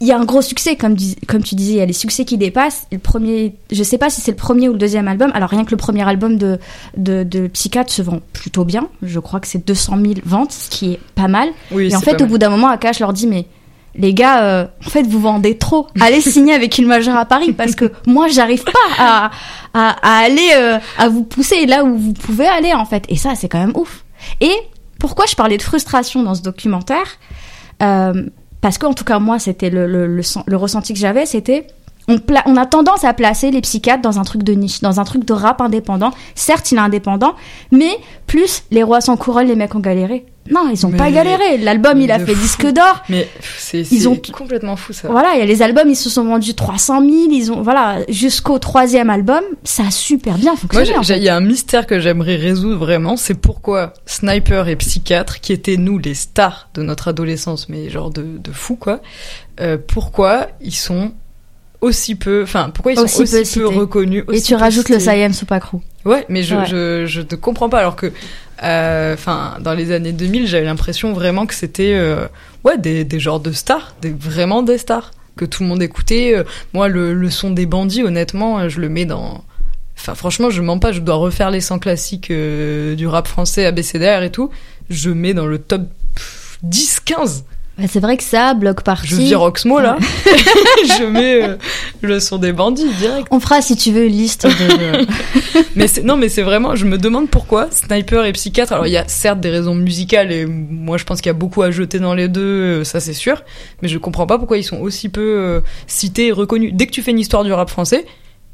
[0.00, 1.92] il y a un gros succès, comme, dis- comme tu disais, il y a les
[1.92, 2.86] succès qui dépassent.
[2.92, 5.32] Le premier, je sais pas si c'est le premier ou le deuxième album.
[5.34, 6.60] Alors rien que le premier album de,
[6.96, 8.86] de, de Psychiatre se vend plutôt bien.
[9.02, 11.48] Je crois que c'est 200 000 ventes, ce qui est pas mal.
[11.72, 13.46] Oui, Et en fait, au bout d'un moment, Akash leur dit, mais
[13.94, 15.86] les gars, euh, en fait, vous vendez trop.
[16.00, 19.30] Allez signer avec une majeure à Paris parce que moi, j'arrive pas à,
[19.74, 23.04] à, à aller, euh, à vous pousser là où vous pouvez aller, en fait.
[23.08, 24.04] Et ça, c'est quand même ouf.
[24.40, 24.52] Et
[25.00, 27.06] pourquoi je parlais de frustration dans ce documentaire?
[27.82, 28.24] Euh,
[28.60, 31.66] Parce qu'en tout cas, moi, c'était le, le, le, sen- le ressenti que j'avais, c'était
[32.08, 35.24] on, a tendance à placer les psychiatres dans un truc de niche, dans un truc
[35.24, 36.10] de rap indépendant.
[36.34, 37.34] Certes, il est indépendant,
[37.70, 37.90] mais
[38.26, 40.24] plus les rois sans couronne, les mecs ont galéré.
[40.50, 41.58] Non, ils ont pas galéré.
[41.58, 42.40] L'album, il a fait fou.
[42.40, 43.02] disque d'or.
[43.10, 45.08] Mais c'est ont- complètement fou ça.
[45.08, 47.98] Voilà, il y a les albums, ils se sont vendus 300 000, ils ont, voilà,
[48.08, 50.96] jusqu'au troisième album, ça a super bien Moi, fonctionné.
[50.96, 51.18] en fait.
[51.18, 55.52] il y a un mystère que j'aimerais résoudre vraiment, c'est pourquoi Sniper et Psychiatre, qui
[55.52, 59.00] étaient nous les stars de notre adolescence, mais genre de, de fou quoi,
[59.60, 61.12] euh, pourquoi ils sont
[61.80, 64.24] aussi peu, enfin pourquoi ils sont Aussi aussi, peu reconnus.
[64.28, 65.12] Et aussi tu peu rajoutes le cités.
[65.16, 65.78] Siam Supakru.
[66.04, 66.66] Ouais, mais je, Ouais.
[66.66, 68.12] je, je ne comprends pas alors que,
[68.64, 72.26] euh, enfin, dans les années 2000, j'avais l'impression vraiment que c'était, euh,
[72.64, 76.34] ouais, des, des genres de stars, des, vraiment des stars que tout le monde écoutait.
[76.36, 79.44] Euh, Moi, le, le son des bandits, honnêtement, euh, je le mets dans.
[79.96, 84.22] Enfin, franchement, je mens pas, je dois refaire les 100 classiques du rap français, ABCDR
[84.22, 84.48] et tout.
[84.90, 85.82] Je mets dans le top
[86.14, 87.42] pff, 10-15.
[87.78, 89.08] Bah, c'est vrai que ça, Bloc Party.
[89.08, 89.96] Je vire Oxmo, là.
[90.98, 91.56] je mets euh,
[92.02, 93.28] le son des bandits direct.
[93.30, 95.06] On fera, si tu veux, une liste de.
[95.76, 98.72] Mais non, mais c'est vraiment, je me demande pourquoi Sniper et Psychiatre.
[98.72, 101.34] Alors, il y a certes des raisons musicales et moi, je pense qu'il y a
[101.34, 103.42] beaucoup à jeter dans les deux, euh, ça c'est sûr.
[103.80, 106.72] Mais je comprends pas pourquoi ils sont aussi peu euh, cités et reconnus.
[106.74, 108.04] Dès que tu fais une histoire du rap français,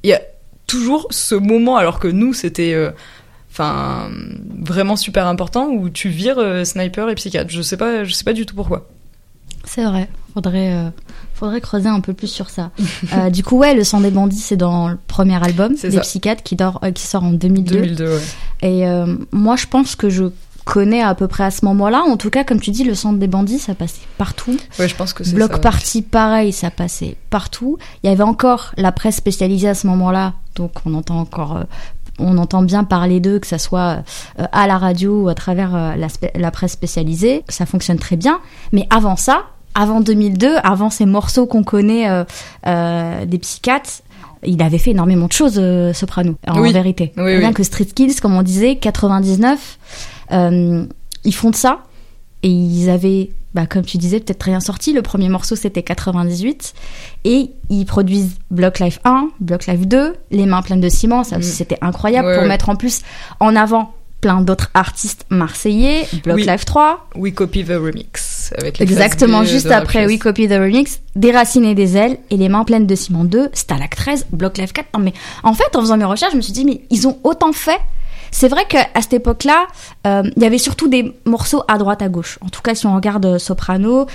[0.02, 0.20] il y a
[0.66, 2.90] toujours ce moment, alors que nous, c'était, euh,
[3.50, 4.10] enfin,
[4.60, 7.50] vraiment super important où tu vires euh, Sniper et Psychiatre.
[7.50, 8.88] Je sais pas, je sais pas du tout pourquoi.
[9.64, 10.08] C'est vrai.
[10.34, 10.90] Faudrait, euh,
[11.34, 12.70] faudrait creuser un peu plus sur ça.
[13.16, 16.00] Euh, du coup, ouais, Le sang des bandits, c'est dans le premier album des ça.
[16.00, 17.74] psychiatres qui, dort, euh, qui sort en 2002.
[17.76, 18.20] 2002, ouais.
[18.62, 18.84] Et
[19.30, 20.24] moi, je pense que je
[20.64, 22.02] connais à peu près à ce moment-là.
[22.08, 24.56] En tout cas, comme tu dis, le centre des bandits, ça passait partout.
[24.78, 25.58] Ouais, je pense que c'est Bloc ça.
[25.58, 27.76] party, pareil, ça passait partout.
[28.02, 31.60] Il y avait encore la presse spécialisée à ce moment-là, donc on entend encore,
[32.18, 34.02] on entend bien parler d'eux, que ça soit
[34.52, 35.94] à la radio ou à travers
[36.34, 37.44] la presse spécialisée.
[37.48, 38.40] Ça fonctionne très bien.
[38.72, 42.24] Mais avant ça, avant 2002, avant ces morceaux qu'on connaît euh,
[42.66, 43.90] euh, des psychiatres,
[44.46, 46.72] il avait fait énormément de choses, euh, Soprano, en Oui.
[46.72, 47.12] vérité.
[47.16, 47.54] Oui, Rien oui.
[47.54, 49.78] que Street Kills, comme on disait, 99,
[50.32, 50.84] euh,
[51.24, 51.78] ils font de ça.
[52.42, 54.92] Et ils avaient, bah, comme tu disais, peut-être rien sorti.
[54.92, 56.74] Le premier morceau, c'était 98.
[57.24, 61.24] Et ils produisent Block Life 1, Block Life 2, Les mains pleines de ciment.
[61.24, 61.54] Ça aussi, Mm.
[61.54, 62.48] c'était incroyable Ouais, pour ouais.
[62.48, 63.00] mettre en plus
[63.40, 63.92] en avant
[64.24, 66.08] plein d'autres artistes marseillais.
[66.24, 66.46] Block Oui.
[66.46, 68.54] Life 3, We Copy the Remix.
[68.56, 70.06] Avec les Exactement, juste de après.
[70.06, 73.24] We Copy the Remix, Des racines et des ailes et Les mains pleines de ciment
[73.24, 74.88] 2, Stalag 13, Block Life 4.
[74.94, 77.18] Non, mais en fait, en faisant mes recherches, je me suis dit, mais ils ont
[77.22, 77.78] autant fait.
[78.30, 79.66] C'est vrai qu'à cette époque-là,
[80.06, 82.38] euh, il y avait surtout des morceaux à droite, à gauche.
[82.40, 84.06] En tout cas, si on regarde euh, Soprano,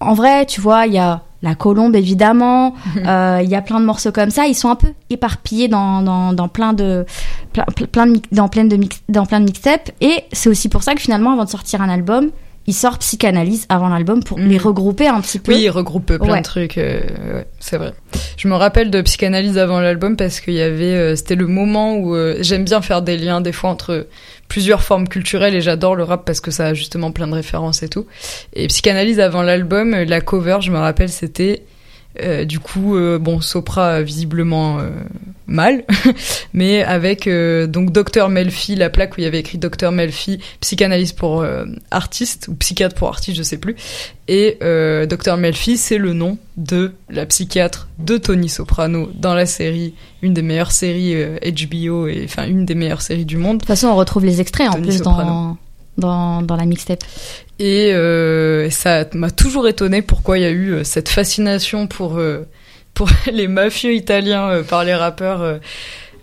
[0.00, 2.74] en vrai, tu vois, il y a La Colombe, évidemment.
[2.96, 4.46] euh, Il y a plein de morceaux comme ça.
[4.46, 7.06] Ils sont un peu éparpillés dans, dans, dans plein de,
[7.52, 9.90] plein, plein de, mix- dans plein de, mix, dans plein de mixtapes.
[10.00, 12.30] Et c'est aussi pour ça que finalement, avant de sortir un album,
[12.68, 14.48] ils sortent Psychanalyse avant l'album pour Mhm.
[14.48, 15.52] les regrouper un petit peu.
[15.54, 16.38] Oui, il regroupe plein Ouais.
[16.38, 16.76] de trucs.
[16.78, 17.00] euh,
[17.34, 17.94] ouais, c'est vrai.
[18.36, 21.94] Je me rappelle de Psychanalyse avant l'album parce qu'il y avait, euh, c'était le moment
[21.96, 24.06] où euh, j'aime bien faire des liens des fois entre
[24.48, 27.82] plusieurs formes culturelles et j'adore le rap parce que ça a justement plein de références
[27.82, 28.06] et tout.
[28.52, 31.62] Et Psychanalyse avant l'album, la cover, je me rappelle, c'était
[32.20, 34.90] euh, du coup, euh, bon, Sopra euh, visiblement euh,
[35.46, 35.84] mal,
[36.52, 41.12] mais avec donc Dr Melfi, la plaque où il y avait écrit Dr Melfi, psychanalyse
[41.12, 41.44] pour
[41.90, 43.76] artiste ou psychiatre pour artiste, je sais plus.
[44.28, 44.58] Et
[45.08, 50.34] Dr Melfi, c'est le nom de la psychiatre de Tony Soprano dans la série, une
[50.34, 53.56] des meilleures séries HBO et enfin une des meilleures séries du monde.
[53.56, 55.30] De toute façon, on retrouve les extraits en plus Soprano.
[55.30, 55.56] dans,
[55.98, 57.04] dans, dans la mixtape.
[57.58, 62.16] Et euh, ça m'a toujours étonné pourquoi il y a eu euh, cette fascination pour
[62.16, 62.46] euh,
[62.94, 65.60] pour les mafieux italiens par les rappeurs.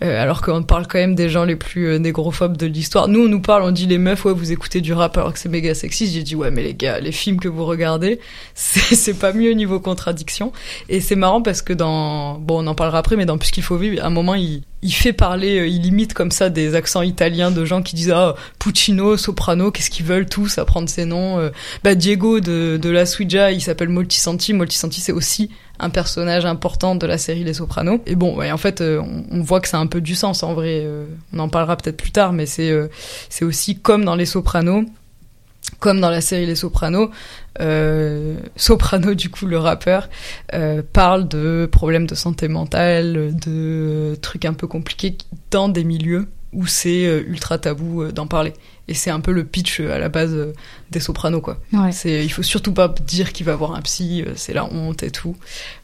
[0.02, 3.08] alors qu'on parle quand même des gens les plus négrophobes de l'histoire.
[3.08, 5.40] Nous, on nous parle, on dit les meufs, ouais, vous écoutez du rap alors que
[5.40, 6.08] c'est méga sexy.
[6.08, 8.20] J'ai dit, ouais, mais les gars, les films que vous regardez,
[8.56, 10.52] c'est pas mieux niveau contradiction.
[10.90, 13.78] Et c'est marrant parce que dans, bon, on en parlera après, mais dans Puisqu'il faut
[13.78, 17.02] vivre, à un moment, il, il fait parler, euh, il imite comme ça des accents
[17.02, 21.40] italiens de gens qui disent ah Puccino, Soprano, qu'est-ce qu'ils veulent tous apprendre ces noms.
[21.40, 21.50] Euh.
[21.84, 24.54] Bah Diego de, de la Suija, il s'appelle Moltisanti.
[24.54, 28.00] Moltisanti c'est aussi un personnage important de la série Les Sopranos.
[28.06, 30.54] Et bon, en fait, euh, on, voit que ça a un peu du sens en
[30.54, 30.88] vrai.
[31.34, 32.72] on en parlera peut-être plus tard, mais c'est
[33.42, 34.86] aussi comme dans Les Sopranos
[35.80, 37.10] comme dans la série Les Sopranos,
[37.62, 40.10] euh, Soprano, du coup, le rappeur,
[40.54, 45.18] euh, parle de problèmes de santé mentale, de trucs un peu compliqués
[45.52, 48.54] dans des milieux où c'est euh, ultra tabou euh, d'en parler.
[48.88, 50.38] Et c'est un peu le pitch à la base
[50.92, 51.60] des Sopranos, quoi.
[51.74, 51.92] Ouais.
[51.92, 55.10] C'est, il faut surtout pas dire qu'il va voir un psy, c'est la honte et
[55.10, 55.36] tout.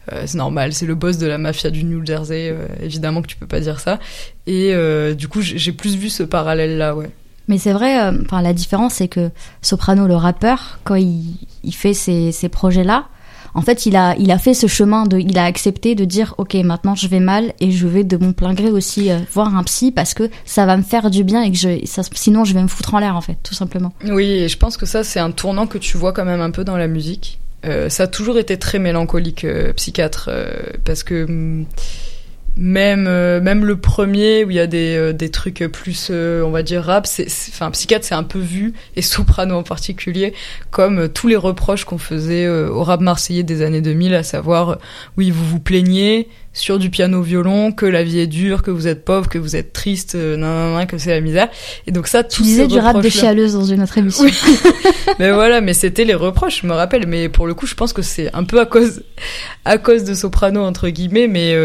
[0.08, 3.48] c'est normal, c'est le boss de la mafia du New Jersey, évidemment que tu peux
[3.48, 4.00] pas dire ça.
[4.46, 4.76] Et
[5.16, 7.10] du coup, j'ai plus vu ce parallèle-là, ouais.
[7.52, 9.30] Mais c'est vrai, euh, enfin la différence c'est que
[9.62, 11.36] Soprano, le rappeur, quand il,
[11.74, 13.10] fait ces, projets-là,
[13.56, 16.96] en fait, il a, fait ce chemin de, il a accepté de dire, ok, maintenant
[16.96, 19.92] je vais mal et je vais de mon plein gré aussi euh, voir un psy
[19.92, 21.58] parce que ça va me faire du bien et que
[22.14, 23.92] sinon je vais me foutre en l'air en fait, tout simplement.
[24.06, 26.52] Oui, et je pense que ça c'est un tournant que tu vois quand même un
[26.52, 27.38] peu dans la musique.
[27.66, 30.30] Euh, ça a toujours été très mélancolique, euh, psychiatre,
[30.86, 31.66] parce que hum,
[32.58, 36.44] même euh, même le premier où il y a des euh, des trucs plus euh,
[36.44, 40.34] on va dire rap c'est enfin psychiatre c'est un peu vu et soprano en particulier
[40.70, 44.80] comme tous les reproches qu'on faisait au rap marseillais des années 2000 à savoir
[45.18, 48.88] oui vous vous plaignez sur du piano violon que la vie est dure que vous
[48.88, 51.50] êtes pauvre que vous êtes triste non, non, que c'est la misère
[51.88, 54.26] et donc ça tu disais du rap de chialeuse dans une autre émission
[55.20, 57.94] mais voilà mais c'était les reproches je me rappelle mais pour le coup je pense
[57.94, 59.04] que c'est un peu à cause
[59.66, 61.56] à cause de soprano entre guillemets mais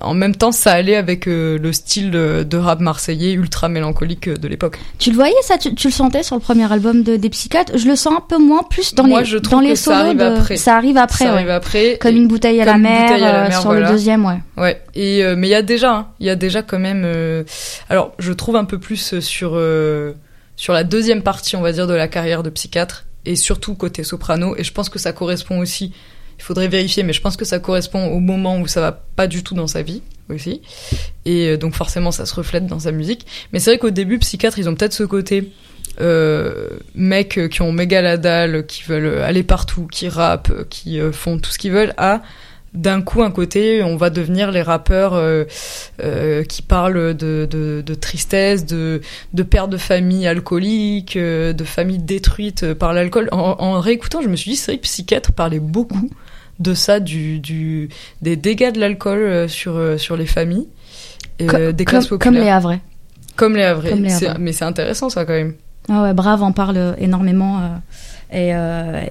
[0.00, 4.36] en même temps, ça allait avec euh, le style de, rap marseillais ultra mélancolique euh,
[4.36, 4.78] de l'époque.
[4.98, 5.58] Tu le voyais ça?
[5.58, 8.38] Tu, le sentais sur le premier album de, des Psychiatres Je le sens un peu
[8.38, 9.96] moins plus dans Moi, les je dans les solos.
[9.96, 10.56] Ça arrive après.
[10.56, 11.24] Ça arrive après.
[11.24, 11.98] Ça arrive après.
[12.00, 14.38] Comme une bouteille à, la mer, euh, sur le deuxième, ouais.
[14.56, 14.82] Ouais.
[14.94, 17.04] Et mais il y a déjà, hein, il y a déjà quand même.
[17.88, 19.60] alors, je trouve un peu plus sur
[20.56, 24.04] sur la deuxième partie, on va dire, de la carrière de psychiatre et surtout côté
[24.04, 24.54] soprano.
[24.56, 25.92] Et je pense que ça correspond aussi
[26.40, 29.26] il faudrait vérifier, mais je pense que ça correspond au moment où ça va pas
[29.26, 30.62] du tout dans sa vie aussi.
[31.26, 33.26] Et euh, donc forcément, ça se reflète dans sa musique.
[33.52, 35.52] Mais c'est vrai qu'au début, Psychiatre, ils ont peut-être ce côté
[36.00, 41.12] euh, mecs qui ont méga la dalle, qui veulent aller partout, qui rappent, qui euh,
[41.12, 42.22] font tout ce qu'ils veulent, à
[42.72, 45.44] d'un coup un côté on va devenir les rappeurs euh,
[46.02, 49.00] euh, qui parlent de, de, de, tristesse de,
[49.34, 54.36] de père de famille alcoolique de famille détruite par l'alcool en, en, réécoutant je me
[54.36, 56.10] suis dit c'est vrai que Psychiatre parlait beaucoup
[56.60, 57.88] de ça, du, du
[58.22, 60.68] des dégâts de l'alcool euh, sur euh, sur les familles,
[61.40, 62.32] euh, des classes populaires.
[62.32, 62.80] Comme les Havrais.
[63.36, 63.96] Comme les Havrais.
[64.38, 65.54] Mais c'est intéressant ça quand même.
[65.88, 67.80] Ah ouais, Brave en parle énormément.
[68.32, 68.50] Et,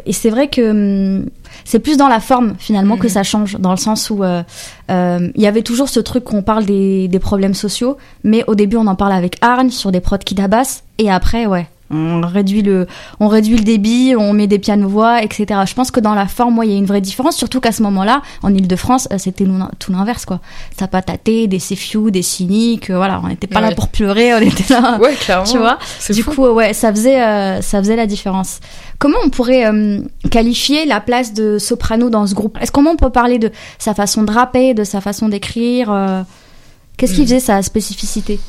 [0.06, 1.30] et c'est vrai que hum,
[1.66, 3.14] c'est plus dans la forme finalement que mhm.
[3.14, 7.08] ça change, dans le sens où il y avait toujours ce truc qu'on parle des,
[7.08, 10.36] des problèmes sociaux, mais au début on en parle avec Arne sur des prods qui
[10.36, 12.88] tabassent, et après ouais, on réduit le,
[13.20, 15.62] on réduit le débit, on met des pianos-voix, etc.
[15.66, 17.72] Je pense que dans la forme, moi, il y a une vraie différence, surtout qu'à
[17.72, 19.46] ce moment-là, en Ile-de-France, euh, c'était
[19.80, 20.40] tout l'inverse, quoi.
[20.78, 24.40] Ça patatait, des séfiou, des cyniques, euh, voilà, on n'était pas là pour pleurer, on
[24.40, 25.00] était là.
[25.00, 25.46] Ouais, clairement.
[25.46, 25.80] Tu vois.
[26.10, 28.60] Du coup, ouais, ça faisait, euh, ça faisait la différence.
[28.98, 29.66] Comment on pourrait
[30.30, 32.58] qualifier la place de Soprano dans ce groupe?
[32.62, 36.26] Est-ce comment on peut parler de sa façon de rapper, de sa façon d'écrire
[36.98, 37.26] Qu'est-ce qui hmm.
[37.26, 38.40] faisait sa spécificité?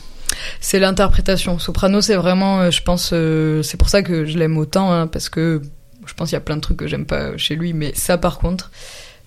[0.61, 1.59] C'est l'interprétation.
[1.59, 5.07] Soprano, c'est vraiment, euh, je pense, euh, c'est pour ça que je l'aime autant, hein,
[5.07, 5.63] parce que
[6.07, 8.19] je pense qu'il y a plein de trucs que j'aime pas chez lui, mais ça,
[8.19, 8.71] par contre,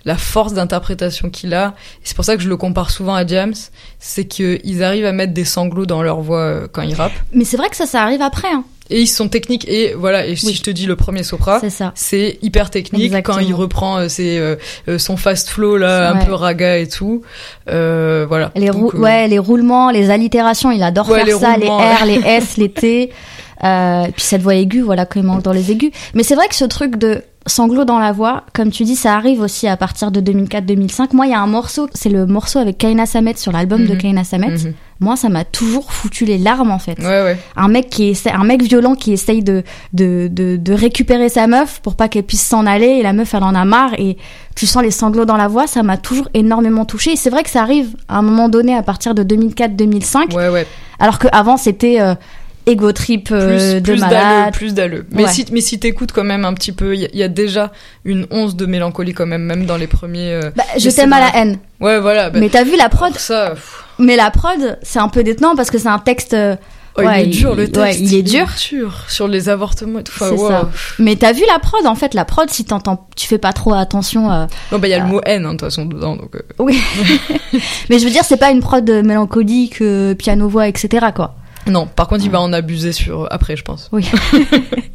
[0.05, 3.53] la force d'interprétation qu'il a, c'est pour ça que je le compare souvent à James,
[3.99, 7.11] c'est qu'ils arrivent à mettre des sanglots dans leur voix euh, quand ils rappent.
[7.31, 8.49] Mais c'est vrai que ça, ça arrive après.
[8.51, 8.65] Hein.
[8.89, 10.25] Et ils sont techniques et voilà.
[10.25, 11.61] Et si je te dis le premier Sopra,
[11.95, 14.55] c'est hyper technique quand il reprend euh, ses, euh,
[14.87, 17.21] euh, son fast flow là, un peu raga et tout.
[17.69, 18.51] Euh, voilà.
[18.55, 22.69] Les ouais, les roulements, les allitérations, il adore faire ça, les R, les S, les
[22.69, 23.11] T.
[23.61, 25.91] Puis cette voix aiguë, voilà, quand il manque dans les aigus.
[26.13, 29.15] Mais c'est vrai que ce truc de sanglots dans la voix, comme tu dis, ça
[29.15, 31.09] arrive aussi à partir de 2004-2005.
[31.13, 33.93] Moi, il y a un morceau, c'est le morceau avec Kaina Samet sur l'album de
[33.93, 33.97] mhm.
[33.97, 34.49] Kaina Samet.
[34.49, 34.73] Mhm.
[35.03, 36.97] Moi, ça m'a toujours foutu les larmes en fait.
[36.99, 37.37] Ouais, ouais.
[37.55, 41.45] Un mec qui essaie, un mec violent qui essaye de de, de, de récupérer sa
[41.47, 44.17] meuf pour pas qu'elle puisse s'en aller et la meuf elle en a marre et
[44.55, 45.67] tu sens les sanglots dans la voix.
[45.67, 47.11] Ça m'a toujours énormément touché.
[47.11, 50.33] Et c'est vrai que ça arrive à un moment donné à partir de 2004-2005.
[50.35, 50.67] Ouais, ouais.
[50.99, 52.15] Alors qu'avant c'était euh,
[52.65, 54.53] ego trip euh, de malade.
[54.53, 55.05] Plus d'alleux.
[55.11, 57.71] Mais si, mais si t'écoutes quand même un petit peu, il y, a déjà
[58.05, 60.33] une once de mélancolie quand même, même dans les premiers.
[60.33, 61.57] Euh, bah, je t'aime à la haine.
[61.79, 62.29] Ouais, voilà.
[62.29, 63.55] Bah, mais t'as vu la prod Ça.
[63.99, 66.35] Mais la prod, c'est un peu détenant parce que c'est un texte.
[66.95, 67.79] Oh, Ouais, il est dur le texte.
[67.79, 68.47] ouais, il est dur.
[69.07, 70.13] sur les avortements et tout.
[70.15, 70.47] Enfin, c'est wow.
[70.47, 70.69] ça.
[70.99, 73.73] Mais t'as vu la prod en fait, la prod, si t'entends, tu fais pas trop
[73.73, 74.31] attention.
[74.31, 76.15] euh, Non, bah il y a le mot haine hein, de toute façon dedans.
[76.15, 76.79] Donc, euh, Oui.
[77.89, 79.81] Mais je veux dire, c'est pas une prod mélancolique,
[80.19, 81.07] piano voix, etc.
[81.15, 81.35] quoi.
[81.67, 83.89] Non, par contre, il va en abuser sur après, je pense.
[83.91, 84.09] Oui.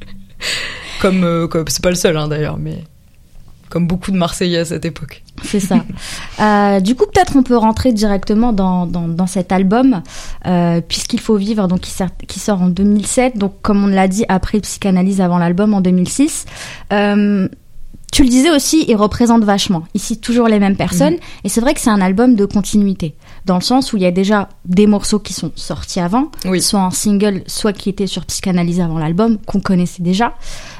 [1.01, 2.85] comme euh, comme c'est pas le seul hein, d'ailleurs, mais
[3.69, 5.23] comme beaucoup de Marseillais à cette époque.
[5.43, 5.85] C'est ça.
[6.41, 10.03] Euh, du coup, peut-être on peut rentrer directement dans, dans, dans cet album,
[10.47, 13.37] euh, puisqu'il faut vivre, donc qui sort, qui sort en 2007.
[13.37, 16.47] Donc, comme on l'a dit, après Psychanalyse, avant l'album en 2006.
[16.93, 17.49] Euh,
[18.11, 19.85] tu le disais aussi, il représente vachement.
[19.95, 21.15] Ici, toujours les mêmes personnes.
[21.15, 21.21] Mhm.
[21.45, 23.15] Et c'est vrai que c'est un album de continuité.
[23.49, 26.61] Dans le sens où il y a déjà des morceaux qui sont sortis avant, Oui.
[26.61, 30.35] soit en single, soit qui étaient sur Psychanalyse avant l'album, qu'on connaissait déjà.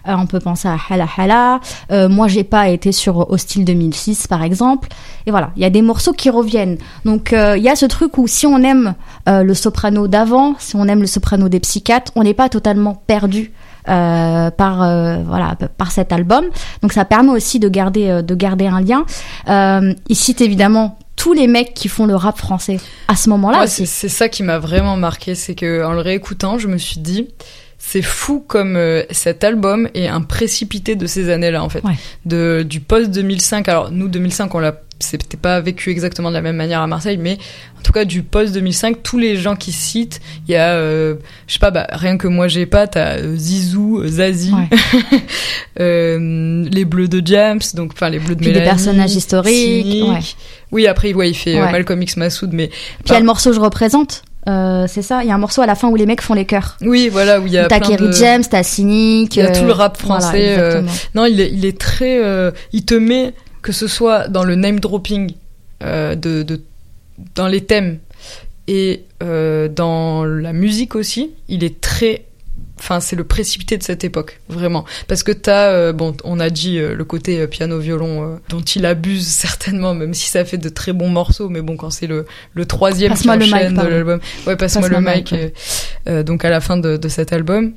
[0.07, 1.61] Euh, on peut penser à Hala Hala.
[1.91, 4.89] Euh, moi, j'ai pas été sur Hostile 2006, par exemple.
[5.27, 6.77] Et voilà, il y a des morceaux qui reviennent.
[7.07, 8.95] Donc, euh, il y a ce truc où si on aime
[9.31, 12.95] euh, le soprano d'avant, si on aime le soprano des psychiatres, on n'est pas totalement
[13.07, 13.51] perdu.
[13.89, 16.45] euh, par euh, voilà par cet album
[16.83, 19.07] donc ça permet aussi de garder euh, de garder un lien
[19.49, 22.79] euh, il cite évidemment tous les mecs qui font le rap français
[23.09, 26.69] à ce moment-là c'est ça qui m'a vraiment marqué, c'est que en le réécoutant, je
[26.69, 27.29] me suis dit,
[27.79, 31.97] c'est fou comme euh, cet album est un précipité de ces années-là en fait, Ouais.
[32.25, 33.69] de du post 2005.
[33.69, 37.19] Alors nous 2005, on l'a c'était pas vécu exactement de la même manière à Marseille,
[37.19, 37.39] mais
[37.79, 41.15] en tout cas du post 2005, tous les gens qui citent, il y a, euh,
[41.47, 44.69] je sais pas, bah, rien que moi j'ai pas, t'as euh, Zizou, euh, Zazie, Ouais.
[45.81, 50.09] euh, les Bleus de James, donc enfin les Bleus de Puis des Mélanie, personnages historiques,
[50.09, 50.19] ouais.
[50.73, 51.73] Oui, après ouais, il fait Ouais.
[51.73, 55.23] Malcolm X Massoud, mais puis il y a le morceau je représente euh, c'est ça
[55.25, 57.09] il y a un morceau à la fin où les mecs font les chœurs oui,
[57.11, 58.13] voilà où il y a t'as Kerry de...
[58.13, 60.83] James t'as Cynic Il y a tout le rap français.
[61.15, 62.21] non, il est, il est très.
[62.73, 65.33] il te met que ce soit dans le name dropping
[65.83, 66.61] euh, de, de
[67.35, 67.99] dans les thèmes
[68.69, 71.33] et euh, dans la musique aussi.
[71.49, 72.25] Il est très.
[72.79, 74.85] Enfin, c'est le précipité de cette époque, vraiment.
[75.09, 79.27] Parce que t'as, euh, bon, on a dit euh, le côté piano-violon dont il abuse
[79.27, 82.67] certainement, même si ça fait de très bons morceaux, mais bon, quand c'est le, le
[82.67, 86.51] troisième qui Passe-moi le mic, enchaîne de l'album, ouais, passe-moi le mic, mic, donc à
[86.51, 87.73] la fin de, de cet album.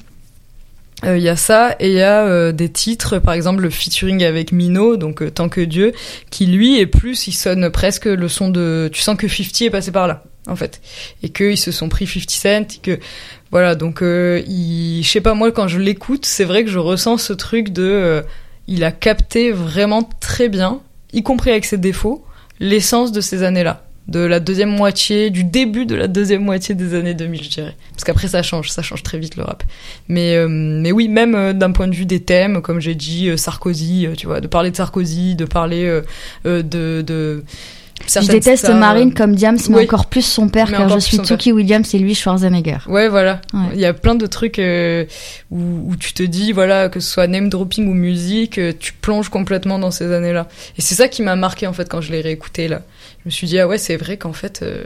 [1.03, 3.69] Euh, Il y a ça et il y a euh, des titres, par exemple le
[3.69, 5.93] featuring avec Mino, donc euh, Tant que Dieu,
[6.29, 9.69] qui lui est plus, il sonne presque le son de, tu sens que 50 est
[9.69, 10.81] passé par là, en fait,
[11.23, 12.99] et qu'ils se sont pris 50 Cent, et que
[13.51, 16.79] voilà, donc euh, il, je sais pas moi quand je l'écoute, c'est vrai que je
[16.79, 18.21] ressens ce truc de, euh,
[18.67, 20.81] il a capté vraiment très bien,
[21.13, 22.23] y compris avec ses défauts,
[22.59, 26.95] l'essence de ces années-là de la deuxième moitié, du début de la deuxième moitié des
[26.95, 27.75] années 2000, je dirais.
[27.91, 29.63] Parce qu'après, ça change, ça change très vite le rap.
[30.07, 33.29] Mais, euh, mais oui, même euh, d'un point de vue des thèmes, comme j'ai dit,
[33.29, 36.01] euh, Sarkozy, tu vois, de parler de Sarkozy, de parler
[36.43, 37.43] de
[38.07, 39.83] je déteste stars, Marine comme Diams mais Oui.
[39.83, 41.19] encore plus son père Mais car je suis.
[41.19, 43.41] Tuki Williams et lui Schwarzenegger Ouais, voilà.
[43.53, 43.59] Ouais.
[43.73, 45.05] Il y a plein de trucs euh,
[45.51, 45.59] où,
[45.91, 49.29] où tu te dis, voilà, que ce soit name dropping ou musique, euh, tu plonges
[49.29, 50.47] complètement dans ces années-là.
[50.77, 52.81] Et c'est ça qui m'a marqué, en fait, quand je l'ai réécouté, là.
[53.23, 54.61] Je me suis dit, ah ouais, c'est vrai qu'en fait...
[54.63, 54.83] euh,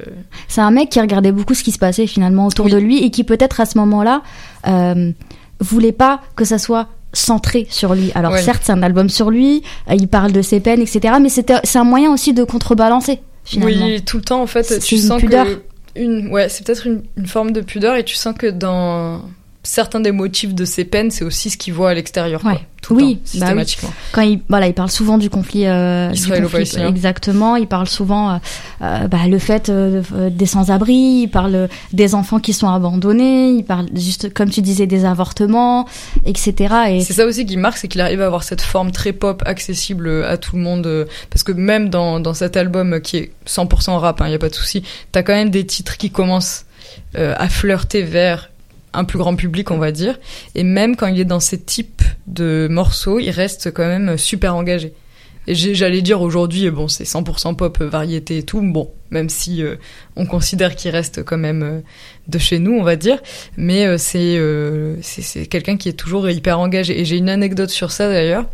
[0.47, 2.71] C'est un mec qui regardait beaucoup ce qui se passait finalement autour Oui.
[2.71, 4.23] de lui et qui peut-être à ce moment-là
[4.67, 5.11] euh,
[5.61, 8.11] voulait pas que ça soit centré sur lui.
[8.15, 8.41] Alors Ouais.
[8.41, 11.15] certes, c'est un album sur lui, euh, il parle de ses peines, etc.
[11.21, 13.85] Mais c'était, c'est un moyen aussi de contrebalancer finalement.
[13.85, 15.45] Oui, tout le temps, en fait, tu une sens pudeur.
[15.45, 15.61] que...
[15.97, 19.21] Une, ouais, c'est peut-être une, une forme de pudeur et tu sens que dans
[19.65, 22.61] certains des motifs de ses peines, c'est aussi ce qu'il voit à l'extérieur, quoi.
[22.81, 23.29] Tout le Oui, temps, bah oui.
[23.39, 23.93] systématiquement.
[24.11, 26.87] Quand il, voilà, il parle souvent du conflit, euh, Israélo-palestinien.
[26.87, 27.55] exactement.
[27.55, 28.37] Il parle souvent, euh,
[28.83, 30.93] euh, bah, le fait euh, de- des sans-abri.
[31.23, 33.49] Il parle des enfants qui sont abandonnés.
[33.49, 35.87] Il parle juste, comme tu disais, des avortements,
[36.25, 36.53] etc.
[36.89, 39.41] Et C'est ça aussi qui marque, c'est qu'il arrive à avoir cette forme très pop,
[39.47, 41.07] accessible à tout le monde.
[41.31, 44.49] Parce que même dans, dans cet album qui est 100% rap, il n'y a pas
[44.49, 46.65] de souci, t'as quand même des titres qui commencent
[47.17, 48.51] à flirter vers
[48.95, 50.17] un plus grand public, on va dire.
[50.55, 54.55] Et même quand il est dans ces types de morceaux, il reste quand même super
[54.55, 54.93] engagé.
[55.47, 59.61] Et j'allais dire aujourd'hui, bon, c'est 100% pop, euh, variété et tout, bon, même si
[59.61, 59.75] euh,
[60.15, 61.79] on considère qu'il reste quand même euh,
[62.27, 63.19] de chez nous, on va dire,
[63.55, 66.99] mais euh, euh, c'est c'est quelqu'un qui est toujours hyper engagé.
[66.99, 68.45] Et j'ai une anecdote sur ça d'ailleurs,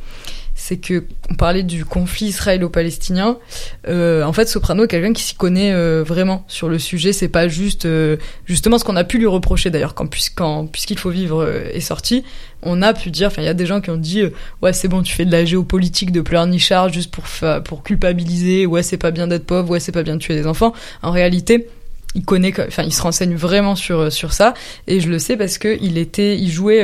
[0.72, 3.38] c'est que on parlait du conflit israélo-palestinien.
[3.90, 7.12] Euh, en fait, Soprano est quelqu'un qui s'y connaît euh, vraiment sur le sujet.
[7.12, 11.46] C'est pas juste euh, justement ce qu'on a pu lui reprocher d'ailleurs puisqu'il faut vivre
[11.74, 12.24] est sorti,
[12.64, 13.28] on a pu dire.
[13.28, 14.24] Enfin, il y a des gens qui ont dit
[14.62, 17.26] ouais c'est bon, tu fais de la géopolitique de pleurnichard juste pour
[17.66, 18.66] pour culpabiliser.
[18.66, 19.72] Ouais c'est pas bien d'être pauvre.
[19.72, 20.72] Ouais c'est pas bien de tuer des enfants.
[21.02, 21.68] En réalité
[22.16, 24.54] il connaît, enfin, il se renseigne vraiment sur sur ça,
[24.88, 26.84] et je le sais parce que il était, il jouait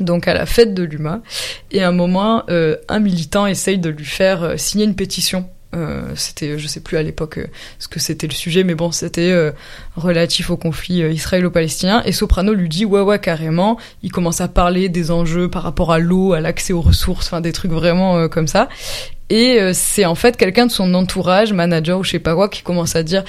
[0.00, 1.22] donc à la fête de l'UMA,
[1.70, 5.48] et à un moment, euh, un militant essaye de lui faire euh, signer une pétition
[5.74, 7.40] Euh, c'était, je sais plus à l'époque
[7.78, 9.32] ce que c'était le sujet, mais bon, c'était
[9.96, 12.02] relatif au conflit israélo-palestinien.
[12.04, 13.78] Et Soprano lui dit ouais ouais carrément.
[14.02, 17.40] Il commence à parler des enjeux par rapport à l'eau, à l'accès aux ressources, enfin
[17.40, 18.68] des trucs vraiment comme ça.
[19.34, 22.62] Et c'est en fait quelqu'un de son entourage, manager ou je sais pas quoi, qui
[22.62, 23.24] commence à dire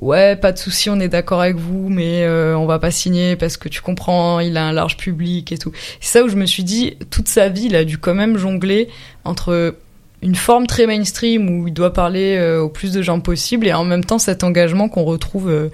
[0.00, 3.56] ouais pas de souci, on est d'accord avec vous, mais on va pas signer parce
[3.56, 5.70] que tu comprends, il a un large public et tout.
[6.00, 8.36] C'est ça où je me suis dit toute sa vie, il a dû quand même
[8.36, 8.88] jongler
[9.24, 9.76] entre
[10.24, 13.74] une forme très mainstream où il doit parler euh, au plus de gens possible et
[13.74, 15.68] en même temps cet engagement qu'on retrouve euh,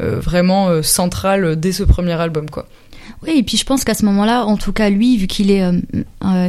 [0.00, 2.66] euh, vraiment central dès ce premier album quoi.
[3.22, 5.64] Oui, et puis je pense qu'à ce moment-là, en tout cas lui, vu qu'il est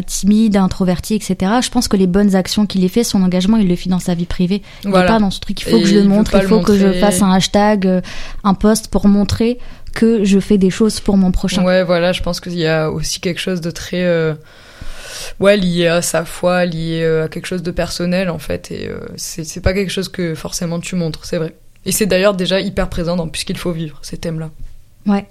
[0.06, 3.68] timide, introverti, etc., je pense que les bonnes actions qu'il ait fait, son engagement, il
[3.68, 4.62] le fait dans sa vie privée.
[4.84, 6.78] Il n'est pas dans ce truc, il faut que je le montre, il faut que
[6.78, 8.02] je fasse un hashtag,
[8.44, 9.60] un post pour montrer
[9.94, 11.64] que je fais des choses pour mon prochain.
[11.64, 14.36] Ouais, voilà, je pense qu'il y a aussi quelque chose de très
[15.40, 18.72] ouais lié à sa foi, lié euh, à quelque chose de personnel en fait.
[18.72, 21.56] Et euh, c'est pas quelque chose que forcément tu montres, c'est vrai.
[21.86, 24.52] Et c'est d'ailleurs déjà hyper présent dans Puisqu'il faut vivre, ces thèmes-là.
[25.06, 25.26] Ouais.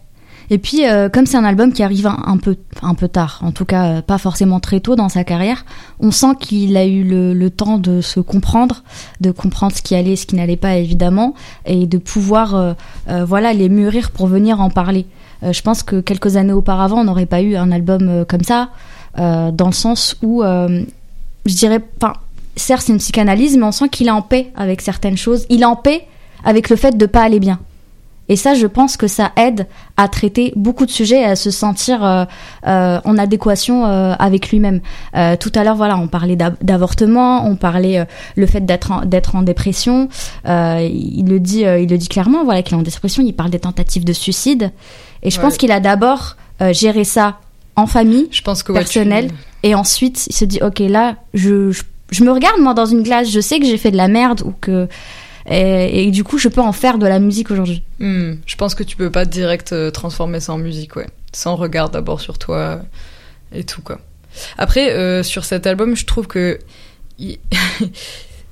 [0.53, 3.53] Et puis, euh, comme c'est un album qui arrive un, peu, un peu tard, en
[3.53, 5.65] tout cas pas forcément très tôt dans sa carrière,
[5.99, 8.83] on sent qu'il a eu le, temps de se comprendre,
[9.21, 11.35] de comprendre ce qui allait, ce qui n'allait pas évidemment,
[11.65, 12.77] et de pouvoir,
[13.07, 15.07] voilà, les mûrir pour venir en parler.
[15.43, 18.69] je pense que quelques années auparavant, on n'aurait pas eu un album comme ça.
[19.19, 20.85] Euh, dans le sens où, euh,
[21.45, 21.81] je dirais,
[22.57, 25.47] certes c'est une psychanalyse, mais on sent qu'il est en paix avec certaines choses.
[25.51, 26.07] Il est en paix
[26.45, 27.61] avec le fait de pas aller bien.
[28.33, 29.67] Et ça, je pense que ça aide
[29.99, 32.25] à traiter beaucoup de sujets et à se sentir euh,
[33.05, 34.81] en adéquation avec lui-même.
[35.39, 38.07] tout à l'heure, voilà, on parlait d'avortement, on parlait
[38.37, 40.09] le fait d'être d'être en dépression.
[40.47, 43.23] il le dit, il le dit clairement, voilà, qu'il est en dépression.
[43.23, 44.71] Il parle des tentatives de suicide.
[45.23, 46.37] Et je pense qu'il a d'abord
[46.73, 47.37] géré ça
[47.77, 49.31] en famille, je pense que personnel,
[49.63, 51.71] et ensuite il se dit ok là je,
[52.11, 54.43] je, me regarde moi dans une glace, je sais que j'ai fait de la merde
[54.45, 54.89] ou que
[55.47, 57.83] et, du coup je peux en faire de la musique aujourd'hui.
[57.99, 61.57] Hmm, je pense que tu peux pas direct euh, transformer ça en musique ouais, sans
[61.57, 62.81] regard d'abord sur toi
[63.53, 64.01] et tout quoi.
[64.59, 66.59] Après euh, sur cet album je trouve que